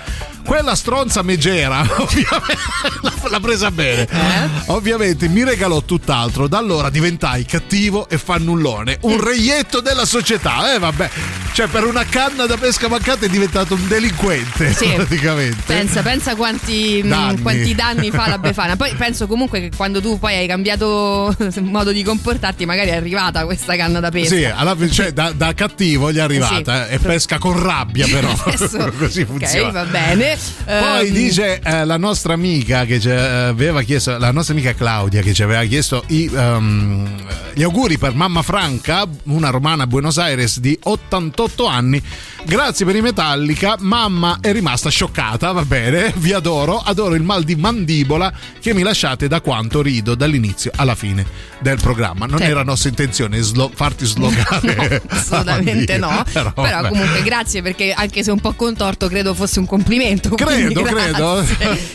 [0.45, 4.03] Quella stronza megera, ovviamente, l'ha presa bene.
[4.09, 4.49] Eh?
[4.67, 6.47] Ovviamente mi regalò tutt'altro.
[6.47, 10.73] Da allora diventai cattivo e fannullone, un reietto della società.
[10.75, 11.11] Eh vabbè,
[11.57, 14.91] Cioè, per una canna da pesca mancata è diventato un delinquente, Sì.
[14.95, 15.63] praticamente.
[15.65, 17.41] Pensa, pensa quanti mh, Danni.
[17.41, 18.77] quanti danni fa la Befana.
[18.77, 23.47] Poi penso comunque che quando tu poi hai cambiato modo di comportarti, magari è arrivata
[23.47, 24.35] questa canna da pesca.
[24.37, 26.91] Sì, alla cioè, da, da cattivo gli è arrivata Sì.
[26.93, 28.31] eh, e pesca con rabbia, però.
[28.45, 29.71] Adesso- Così Ok, funziona.
[29.71, 30.37] va bene.
[30.67, 35.23] Poi Ehm, dice eh, la nostra amica che ci aveva chiesto, la nostra amica Claudia
[35.23, 37.09] che ci aveva chiesto i, ehm,
[37.55, 42.03] gli auguri per mamma Franca, una romana a Buenos Aires di 88 anni.
[42.45, 47.43] Grazie per i Metallica, mamma è rimasta scioccata, va bene, vi adoro, adoro il mal
[47.43, 51.27] di mandibola che mi lasciate da quanto rido dall'inizio alla fine
[51.59, 52.27] del programma.
[52.27, 52.53] Non Certo.
[52.53, 55.03] era nostra intenzione slo- farti slogare.
[55.07, 56.25] No, assolutamente no.
[56.33, 60.31] Però, Però comunque grazie perché anche se un po' contorto credo fosse un complimento.
[60.31, 61.45] Credo, credo.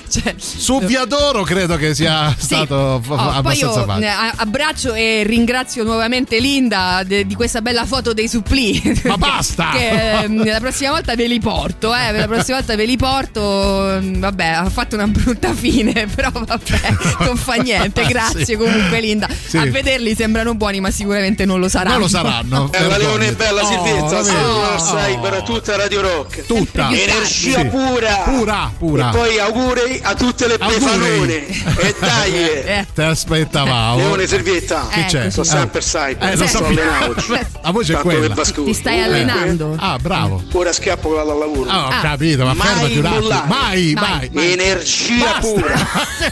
[0.10, 2.46] Cioè, Su Viadoro credo che sia Sì.
[2.46, 4.08] stato Oh, abbastanza facile.
[4.08, 9.00] eh, abbraccio e ringrazio nuovamente Linda de- di questa bella foto dei suppli.
[9.06, 9.70] Ma basta!
[9.74, 14.00] che ehm, la prossima volta ve li porto, eh, la prossima volta ve li porto.
[14.02, 16.80] mm, Vabbè, ha fatto una brutta fine, però vabbè,
[17.20, 18.06] non fa niente.
[18.12, 18.56] Grazie Sì.
[18.56, 19.28] comunque Linda.
[19.48, 19.58] Sì.
[19.58, 21.92] A vederli sembrano buoni, ma sicuramente non lo saranno.
[21.94, 22.68] Non lo saranno.
[22.70, 24.46] Bella Leone, bella Oh, Silvietta, vabbè.
[24.46, 26.46] oh, sai per tutta Radio Rock.
[26.46, 26.90] Tutta.
[26.92, 27.66] Energia Sì.
[27.66, 28.14] pura.
[28.26, 29.10] Pura, pura.
[29.10, 30.80] E poi auguri a tutte le Auguri.
[30.80, 31.48] befanone.
[31.78, 32.34] E dai.
[32.34, 32.86] Eh.
[32.94, 33.98] Te aspettavamo.
[33.98, 34.88] Leone Servietta.
[34.92, 35.30] Che c'è?
[35.30, 35.46] Sto Eh.
[35.46, 36.16] sempre sai.
[36.20, 37.14] Eh, lo sto sappiamo.
[37.16, 37.50] allenando.
[37.62, 38.34] La voce è Fatto quella.
[38.36, 39.04] Ti stai Eh.
[39.32, 39.76] Allenando?
[39.78, 40.44] Ah, bravo.
[40.54, 41.70] Ora scappo che vado al lavoro.
[41.70, 42.00] Ah, ho Ah.
[42.02, 43.22] capito, ma Mai fermati un attimo.
[43.22, 43.48] mollare.
[43.48, 44.30] Mai, Mai.
[44.34, 44.52] mai.
[44.52, 45.76] Energia pura.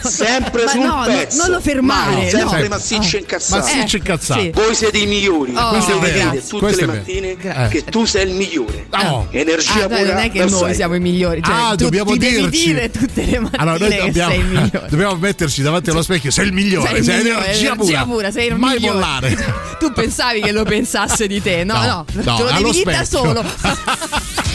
[0.02, 1.42] Sempre Ma sul no, no, pezzo.
[1.42, 2.68] non lo fermare, Mai, sempre no.
[2.68, 3.20] massiccio Ah.
[3.20, 3.62] incazzato.
[3.64, 4.40] Massiccio incazzato.
[4.40, 4.50] sì.
[4.54, 5.52] Voi siete i migliori.
[5.56, 6.40] Oh, Questo Questo è devi vero.
[6.46, 6.98] tutte Questo le è vero.
[6.98, 7.68] mattine Grazie.
[7.84, 8.86] che tu sei il migliore.
[8.90, 9.26] Oh.
[9.30, 10.02] Energia Ah, pura.
[10.02, 12.64] non è che noi siamo i migliori, cioè, Ah, tu dobbiamo ti devi dirci.
[12.66, 14.86] dire tutte le mattine Allora, noi dobbiamo, sei il migliore.
[14.88, 16.30] dobbiamo metterci davanti allo specchio.
[16.30, 17.74] Sei il migliore, Sei energia,
[18.04, 18.30] pura.
[18.30, 18.92] sei il Mai migliore.
[18.98, 19.68] mollare.
[19.80, 21.64] Tu pensavi che lo pensasse di te?
[21.64, 23.44] No, No, no, no, te lo devi dire da solo.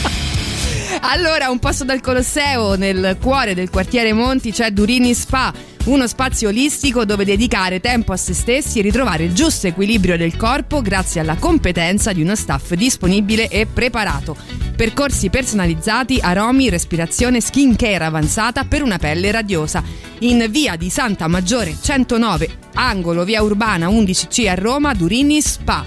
[1.01, 5.53] Allora, un passo dal Colosseo, nel cuore del quartiere Monti c'è Durini Spa,
[5.85, 10.35] uno spazio olistico dove dedicare tempo a se stessi e ritrovare il giusto equilibrio del
[10.35, 14.35] corpo grazie alla competenza di uno staff disponibile e preparato.
[14.75, 19.83] Percorsi personalizzati, aromi, respirazione, skin care avanzata per una pelle radiosa.
[20.19, 25.85] In via di Santa Maggiore 109, angolo via Urbana 11C a Roma, Durini Spa.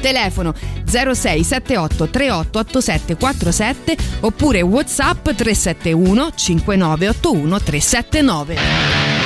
[0.00, 0.54] Telefono
[0.84, 9.19] 0678 3887 47 oppure WhatsApp 371 5981 379.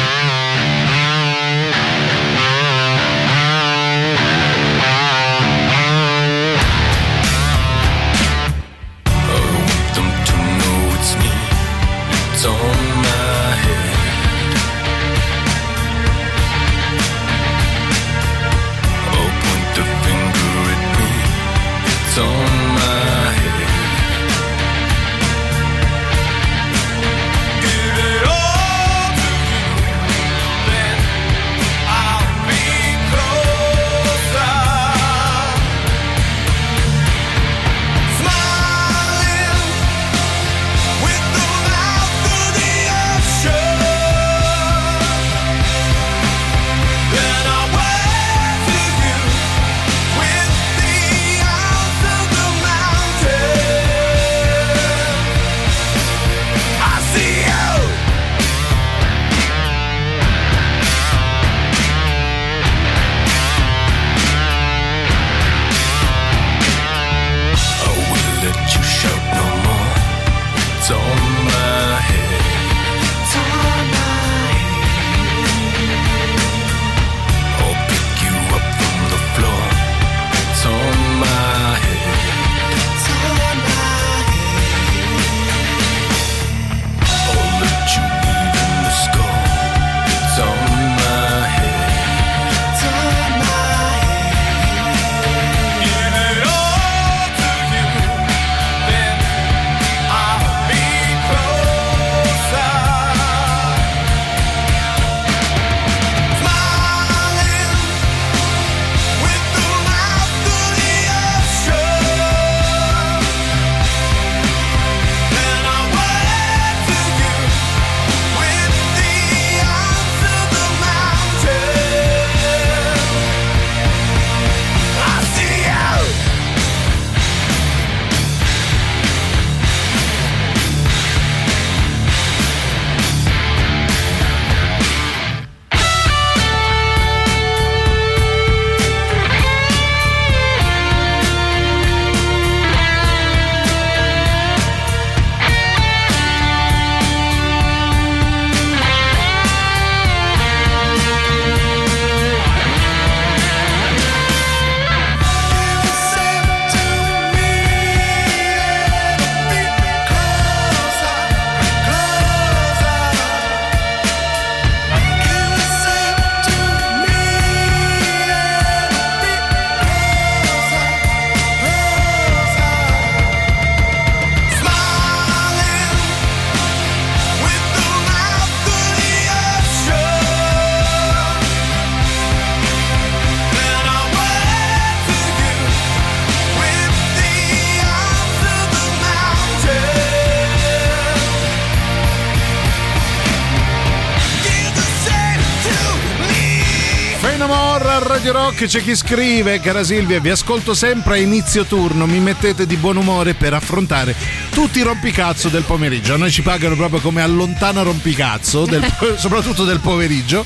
[198.56, 202.76] Rock c'è chi scrive, cara Silvia, vi ascolto sempre a inizio turno, mi mettete di
[202.76, 204.14] buon umore per affrontare
[204.50, 206.14] tutti i rompicazzo del pomeriggio.
[206.14, 208.84] A noi ci pagano proprio come allontana rompicazzo, del-
[209.18, 210.44] soprattutto del pomeriggio.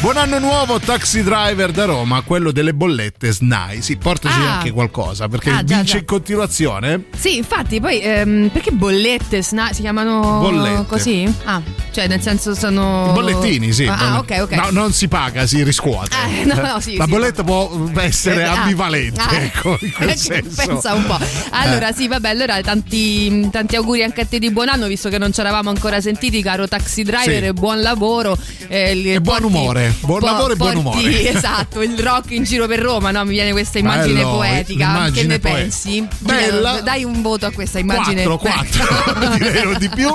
[0.00, 3.82] Buon anno nuovo, taxi driver da Roma, quello delle bollette SNAI.
[3.82, 4.56] Sì, portaci Ah.
[4.56, 5.98] anche qualcosa, perché Ah, già, vince già.
[5.98, 7.04] in continuazione.
[7.16, 10.86] Sì, infatti, poi ehm, perché bollette sna- si chiamano Bollette.
[10.88, 11.32] così?
[11.44, 11.62] Ah,
[11.94, 13.86] cioè nel senso sono I bollettini, sì.
[13.86, 14.50] Ah, bolle- ok, ok.
[14.56, 16.16] No, non si paga, si riscuote.
[16.40, 17.10] Eh, no, no, sì, La sì.
[17.10, 20.66] bolletta può essere Ah, ambivalente, ah, ecco, in quel senso.
[20.66, 21.18] Pensa un po'.
[21.50, 21.94] Allora, Eh.
[21.94, 25.32] sì, vabbè, allora tanti, tanti auguri anche a te di buon anno, visto che non
[25.32, 27.52] ci eravamo ancora sentiti, caro taxi driver, Sì.
[27.52, 28.36] buon lavoro.
[28.68, 29.94] eh, E buon porti- umore.
[30.00, 31.02] Buon po- lavoro e buon umore.
[31.34, 33.24] Esatto, il rock in giro per Roma, no?
[33.24, 35.10] Mi viene questa immagine Bello, poetica.
[35.12, 36.06] che ne poe- pensi?
[36.18, 36.80] Bella.
[36.80, 38.22] Dai un voto a questa immagine.
[38.24, 40.08] 4, 4 direi non di più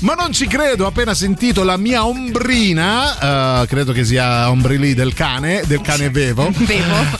[0.00, 4.94] ma non ci credo ho appena sentito la mia ombrina eh, credo che sia ombrili
[4.94, 6.52] del cane del cane Vevo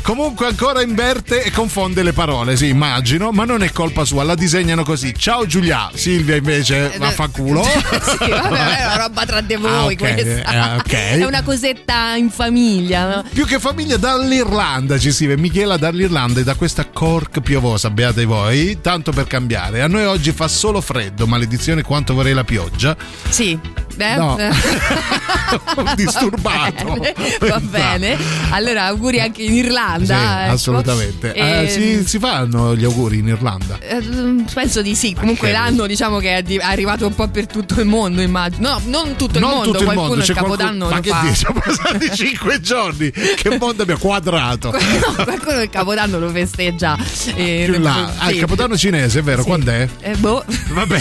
[0.03, 4.37] comunque ancora inverte e confonde le parole sì immagino ma non è colpa sua la
[4.37, 9.71] disegnano così ciao Giulia Silvia invece vaffanculo sì, vabbè, è una roba tra di voi
[9.73, 10.75] Ah, ok, questa.
[10.75, 10.93] eh, ok.
[10.93, 13.25] È una cosetta in famiglia, no?
[13.33, 18.79] più che famiglia dall'Irlanda ci scrive Michela dall'Irlanda e da questa Cork piovosa beate voi
[18.81, 22.97] tanto per cambiare a noi oggi fa solo freddo maledizione quanto vorrei la pioggia
[23.29, 23.72] Sì.
[23.99, 24.17] Eh?
[24.17, 24.39] No.
[24.39, 24.51] Eh.
[25.97, 28.17] disturbato Va bene, Va bene.
[28.51, 30.17] Allora, auguri anche in Irlanda.
[30.17, 30.53] Sì, ecco.
[30.55, 34.01] assolutamente Eh, Ehm, si, si fanno gli auguri in Irlanda eh,
[34.53, 35.15] penso di sì.
[35.15, 35.55] Comunque Ok.
[35.55, 38.69] l'anno diciamo che è arrivato un po' per tutto il mondo, immagino.
[38.71, 41.01] No, non tutto il non mondo, tutto il qualcuno il c'è capodanno qualcuno ma lo
[41.23, 46.31] che dici sono passati 5 giorni che mondo abbiamo quadrato No, qualcuno il capodanno lo
[46.31, 46.97] festeggia.
[47.35, 48.41] eh, più là ah, il sì.
[48.41, 49.49] capodanno cinese è vero Sì.
[49.49, 49.89] quando è?
[50.01, 50.45] Eh, boh.
[50.71, 51.01] vabbè.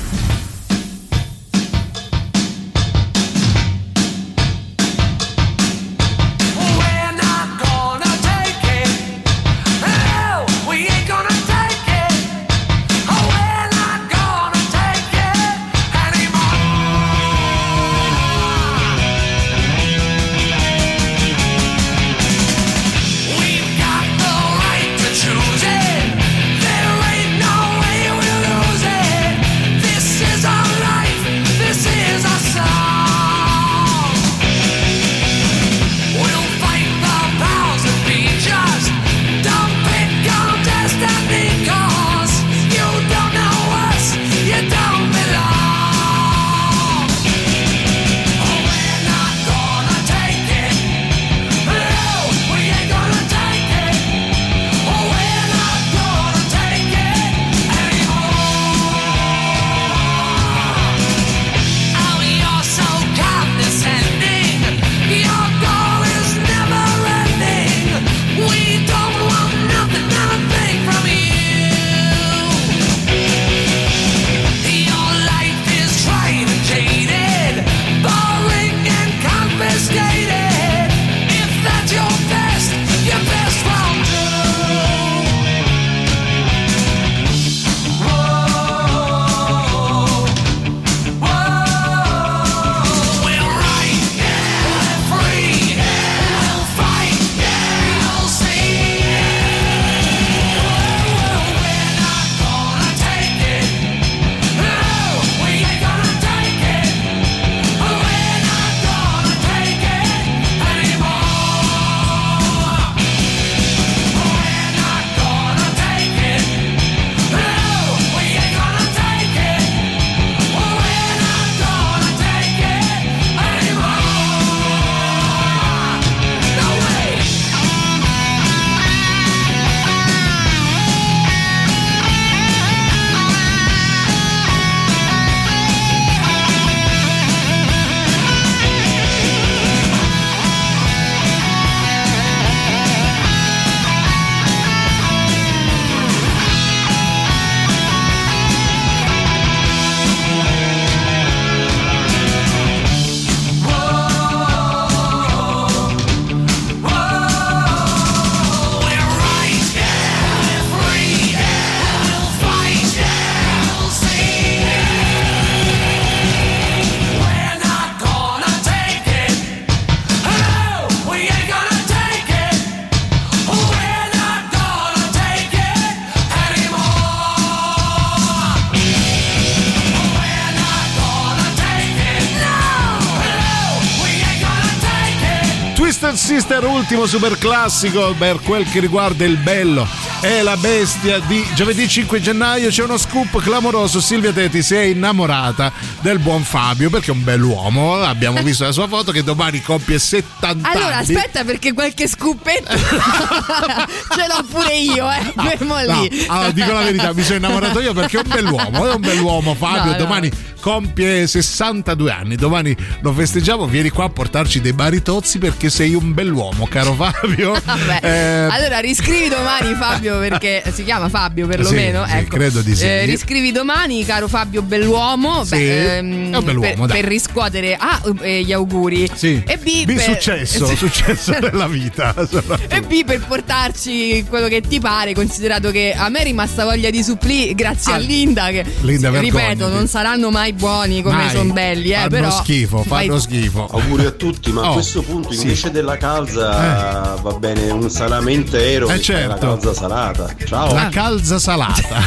[186.91, 192.21] Ultimo super classico per quel che riguarda il bello e la bestia di giovedì 5
[192.21, 192.69] gennaio.
[192.69, 193.99] C'è uno scoop clamoroso.
[193.99, 195.71] Silvia Teti si è innamorata
[196.01, 197.95] del buon Fabio perché è un bell'uomo.
[198.01, 201.15] Abbiamo visto la sua foto che domani compie 70 Allora, anni.
[201.15, 205.33] aspetta, perché qualche scoopetto ce l'ho pure io, eh.
[205.35, 206.25] No, lì.
[206.27, 209.55] allora, dico la verità, mi sono innamorato io perché è un bell'uomo, è un bell'uomo
[209.55, 209.97] Fabio, No, no.
[209.97, 215.95] domani compie 62 anni, domani lo festeggiamo, vieni qua a portarci dei baritozzi perché sei
[215.95, 217.59] un bell'uomo, caro Fabio.
[218.01, 222.03] Eh, Allora riscrivi domani Fabio perché si chiama Fabio perlomeno.
[222.05, 222.35] Sì, sì, ecco.
[222.37, 222.85] credo di sì.
[222.85, 225.43] Eh, riscrivi domani, caro Fabio Bell'uomo.
[225.43, 229.09] Sì, beh, ehm, è un bell'uomo, per, per riscuotere A eh, gli auguri.
[229.13, 229.41] sì.
[229.45, 230.75] E B, Bi per, successo, sì.
[230.75, 232.13] successo nella vita.
[232.69, 236.89] E B per portarci quello che ti pare, considerato che a me è rimasta voglia
[236.89, 238.47] di supplì grazie Ah, a Linda.
[238.49, 243.11] Che Linda, ripeto, non saranno mai buoni come sono belli, eh, fanno però schifo, fanno
[243.13, 243.67] vai- schifo.
[243.71, 245.41] Auguri a tutti, ma Oh, a questo punto sì.
[245.41, 249.47] invece della calza va bene un salame intero Eh, e fai la certo.
[249.47, 250.00] calza salata.
[250.45, 250.69] Ciao.
[250.69, 250.73] Ah.
[250.73, 251.99] La calza salata.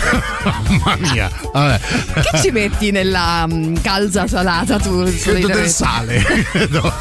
[0.67, 1.31] Mamma mia.
[1.53, 1.81] Vabbè.
[2.31, 5.05] Che ci metti nella mm, calza salata tu?
[5.23, 6.19] Credo del sale,
[6.51, 6.93] credo.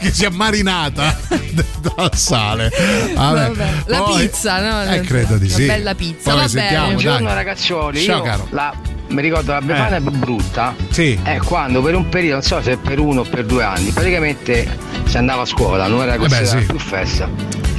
[0.00, 1.16] che sia marinata
[1.94, 2.70] dal sale.
[3.14, 3.46] Vabbè.
[3.48, 4.92] Vabbè, La Poi- pizza, no?
[4.92, 5.66] Eh, credo di Una sì.
[5.66, 6.94] bella pizza, Poi va sentiamo, bene.
[6.94, 7.02] dai.
[7.02, 8.46] Buongiorno ragazzuoli, Ciao io caro.
[8.50, 8.74] la-
[9.10, 9.98] mi ricordo la Befana Eh.
[9.98, 11.18] è brutta Sì.
[11.22, 14.68] è quando per un periodo, non so se per uno o per due anni, praticamente
[15.06, 16.66] si andava a scuola, non era considerata Eh sì.
[16.66, 17.28] più festa.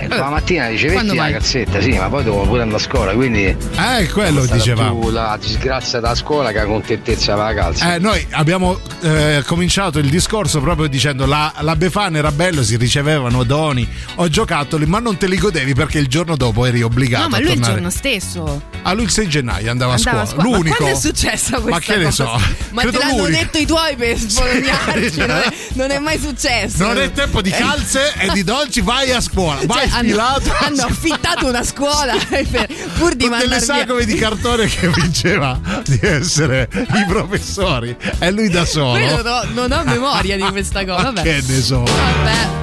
[0.02, 1.32] E la mattina dice Quando vesti la mai?
[1.34, 5.00] calzetta, sì, ma poi dovevo pure andare a scuola, quindi Eh, quello dicevamo.
[5.00, 7.94] più la disgrazia da scuola che la contentezza della calza.
[7.96, 12.78] Eh, noi abbiamo eh, cominciato il discorso proprio dicendo la, la Befana era bello, si
[12.78, 17.24] ricevevano doni o giocattoli, ma non te li godevi perché il giorno dopo eri obbligato
[17.24, 20.26] No, ma a lui il giorno stesso Ah, lui il 6 gennaio andava, andava a
[20.26, 20.44] scuola.
[20.50, 20.76] Ma L'unico.
[20.78, 22.26] quando è successa questa Ma che ne cosa?
[22.26, 22.42] so.
[22.72, 23.38] Ma Credo te l'hanno l'unico.
[23.40, 26.84] detto i tuoi per sbolognarci, non, è, non è mai successo.
[26.86, 29.60] Non è tempo di calze e di dolci, vai a scuola.
[29.66, 30.22] Vai Cioè, hanno,
[30.62, 36.00] hanno affittato una scuola per- pur di con delle sagome di cartone che vinceva di
[36.02, 38.92] essere i professori e lui da solo.
[38.92, 41.04] Quello no- non ho memoria di questa cosa.
[41.04, 41.22] Vabbè.
[41.22, 41.84] che ne so.
[41.84, 42.61] Vabbè.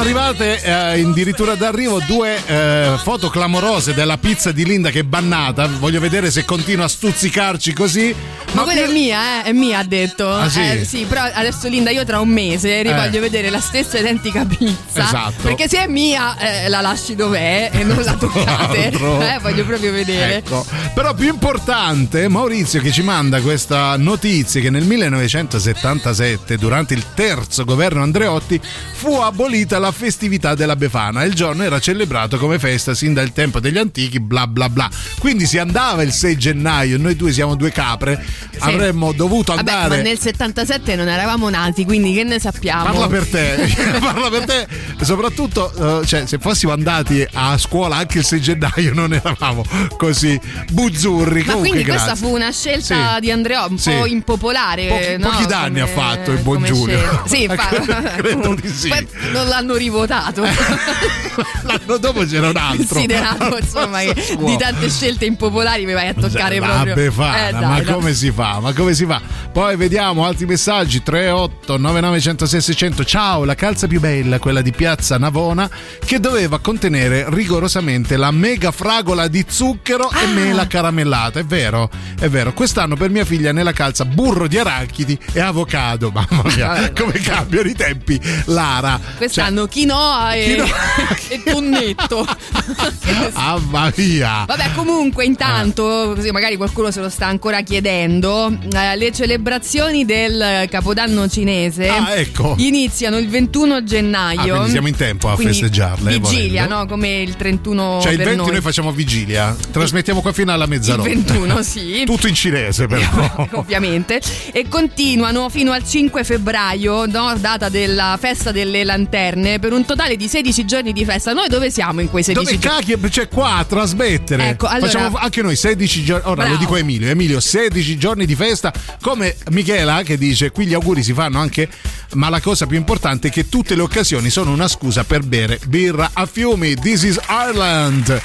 [0.00, 5.66] Arrivate eh, addirittura d'arrivo due eh, foto clamorose della pizza di Linda che è bannata.
[5.78, 8.14] Voglio vedere se continua a stuzzicarci così.
[8.52, 9.48] Ma quella è mia, eh?
[9.48, 10.28] È mia, ha detto.
[10.32, 10.60] Ah, sì?
[10.60, 12.92] Eh, sì, però adesso Linda, io tra un mese Eh.
[12.94, 15.04] voglio vedere la stessa identica pizza.
[15.04, 15.42] Esatto.
[15.42, 18.88] Perché se è mia, eh, la lasci dov'è e non la toccate.
[18.88, 20.36] Eh, voglio proprio vedere.
[20.38, 20.64] Ecco.
[20.94, 27.64] Però più importante, Maurizio che ci manda questa notizia che nel 1977, durante il terzo
[27.64, 28.60] governo Andreotti,
[28.92, 31.24] fu abolita istituita la festività della Befana.
[31.24, 34.88] Il giorno era celebrato come festa sin dal tempo degli antichi, bla bla bla.
[35.18, 38.24] Quindi si andava il 6 gennaio, noi due siamo due capre,
[38.60, 39.96] avremmo dovuto Vabbè, andare.
[39.96, 42.84] ma nel 77 non eravamo nati, quindi che ne sappiamo?
[42.84, 44.66] Parla per te, parla per te.
[45.04, 49.64] Soprattutto, eh, cioè, se fossimo andati a scuola anche il 6 gennaio, non eravamo
[49.96, 50.38] così
[50.70, 51.40] buzzurri.
[51.40, 52.26] Ma Comunque, quindi questa grazie.
[52.26, 53.20] fu una scelta Sì.
[53.20, 53.90] di Andrea un Sì.
[53.90, 54.86] po' impopolare.
[54.86, 55.30] Pochi- no?
[55.30, 57.22] pochi danni Come- ha fatto il buon Giulio.
[57.26, 57.68] Sì, fa-
[58.20, 58.88] Credo di sì.
[58.88, 60.42] poi non l'hanno rivotato.
[61.62, 62.84] L'anno dopo c'era un altro.
[62.86, 66.94] Considerato insomma che di tante scelte impopolari mi vai a toccare La proprio.
[66.94, 67.94] Befana, Eh, dai, ma dai.
[67.94, 68.60] come si fa?
[68.60, 69.20] Ma come si fa?
[69.52, 73.04] Poi vediamo altri messaggi 38 9906 600.
[73.04, 75.68] Ciao, la calza più bella, quella di Piazza Navona,
[76.04, 80.22] che doveva contenere rigorosamente la mega fragola di zucchero Ah.
[80.22, 81.40] e mela caramellata.
[81.40, 81.88] È vero,
[82.18, 82.52] è vero.
[82.52, 86.10] Quest'anno per mia figlia nella calza burro di arachidi e avocado.
[86.14, 88.98] Mamma mia, come cambiano i tempi, Lara.
[89.16, 90.68] Quest'anno quinoa e, Quinoa.
[91.28, 92.26] e tonnetto.
[93.34, 94.44] Mamma mia.
[94.46, 100.66] Vabbè, comunque, intanto, così magari qualcuno se lo sta ancora chiedendo, eh, le celebrazioni del
[100.70, 102.54] Capodanno cinese Ah, ecco.
[102.58, 104.62] iniziano il 21 gennaio.
[104.62, 106.74] Ah, siamo in tempo a festeggiarle, Vigilia, volendo.
[106.74, 106.86] no?
[106.86, 108.52] Come il 31 Cioè il per 20 noi.
[108.52, 111.08] noi facciamo vigilia, trasmettiamo qua fino alla il mezzanotte.
[111.08, 112.02] 21, sì.
[112.04, 113.48] Tutto in cinese però.
[113.52, 114.20] Ovviamente,
[114.52, 117.34] e continuano fino al 5 febbraio, no?
[117.38, 121.32] data della festa delle lanterne, per un totale di 16 giorni di festa.
[121.32, 122.78] Noi dove siamo in quei 16 Dove giorni?
[122.84, 124.48] cacchio c'è qua a trasmettere?
[124.50, 126.22] Ecco, allora- Facciamo anche noi 16 giorni.
[126.26, 126.52] Ora Bravo.
[126.52, 127.08] lo dico a Emilio.
[127.08, 128.72] Emilio, 16 giorni di festa.
[129.00, 131.68] Come Michela che dice: qui gli auguri si fanno anche.
[132.14, 135.58] Ma la cosa più importante è che tutte le occasioni sono una scusa per bere
[135.66, 136.74] birra a fiumi.
[136.74, 138.20] This is Ireland.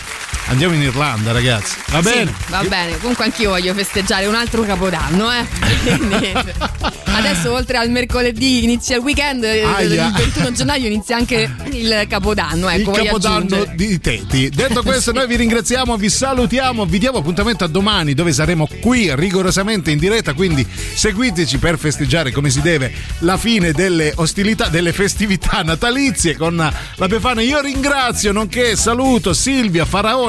[0.48, 1.76] Andiamo in Irlanda, ragazzi.
[1.90, 2.34] Va Sì, bene?
[2.50, 5.46] va bene, comunque anch'io voglio festeggiare un altro capodanno, eh.
[7.16, 10.08] Adesso oltre al mercoledì inizia il weekend, eh, Aia.
[10.08, 13.72] il 21 gennaio inizia anche il capodanno, ecco, il capodanno aggiungere.
[13.76, 14.50] di Teti.
[14.50, 19.14] Detto questo, noi vi ringraziamo, vi salutiamo, vi diamo appuntamento a domani dove saremo qui
[19.16, 20.34] rigorosamente in diretta.
[20.34, 26.56] Quindi seguiteci per festeggiare come si deve la fine delle ostilità, delle festività natalizie con
[26.58, 27.42] la Befana.
[27.42, 29.86] Io ringrazio, nonché saluto Silvia,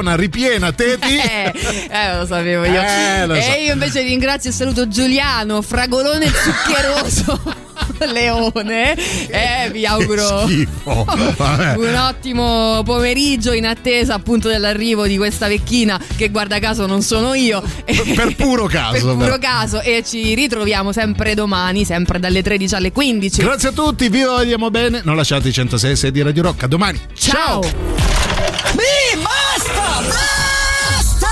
[0.07, 1.15] Faraona, Ripiena, Teti.
[1.27, 1.51] Eh,
[1.89, 2.81] eh, lo sapevo io.
[2.81, 3.41] Eh, lo so.
[3.41, 7.65] E io invece ringrazio e saluto Giuliano, fragolone zuccheroso.
[8.11, 8.95] Leone,
[9.27, 16.59] eh, vi auguro un ottimo pomeriggio in attesa appunto dell'arrivo di questa vecchina che guarda
[16.59, 19.15] caso non sono io Per puro caso.
[19.15, 23.71] per puro caso e ci ritroviamo sempre domani sempre dalle 13 alle 15 Grazie a
[23.71, 25.01] tutti, vi vogliamo bene.
[25.03, 26.63] Non lasciate i 106 6 di Radio Rock.
[26.63, 26.99] A domani.
[27.17, 28.36] ciao.
[28.73, 30.01] Mi basta!
[30.07, 31.29] Basta!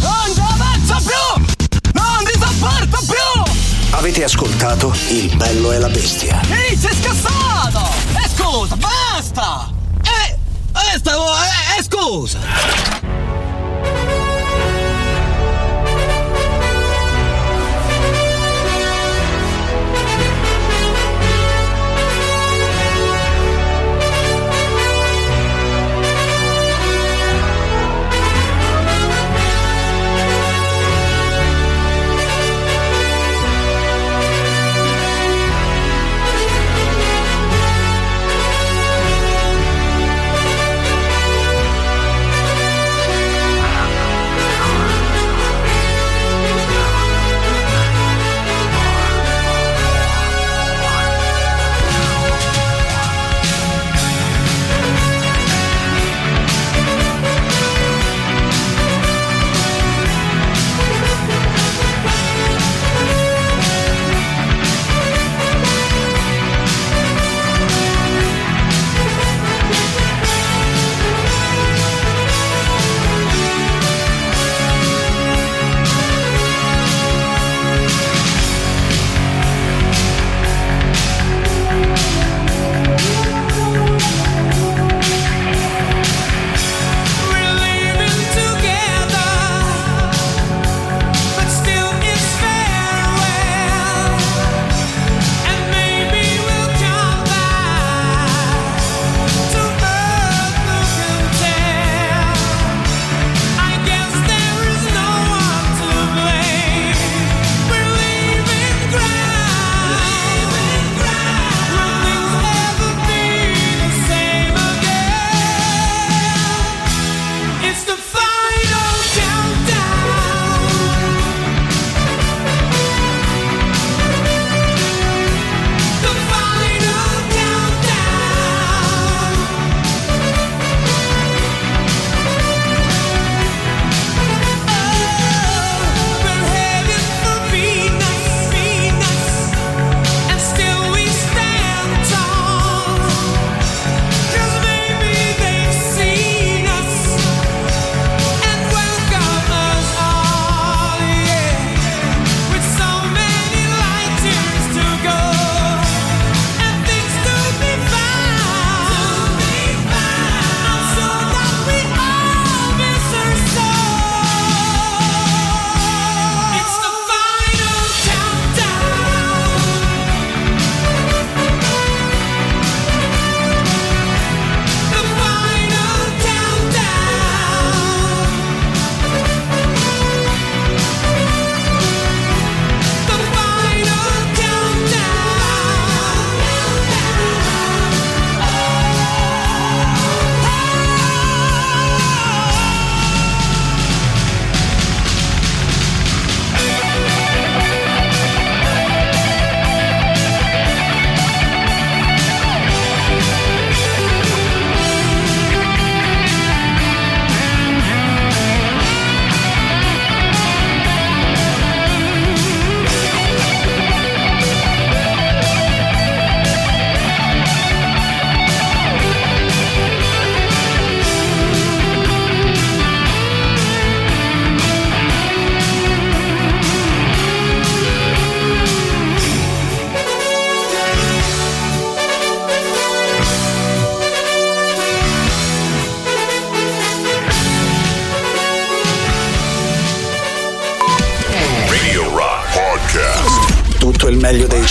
[0.00, 1.90] Non ci avanzo più!
[1.92, 3.42] Non vi sopporto più!
[3.90, 6.40] Avete ascoltato Il bello e la bestia.
[6.50, 7.86] Ehi, sei scassato!
[8.14, 9.70] E scusa, basta!
[10.02, 10.38] Eh,
[10.94, 11.32] eh, stavo...
[11.32, 12.38] Eh, eh, scusa!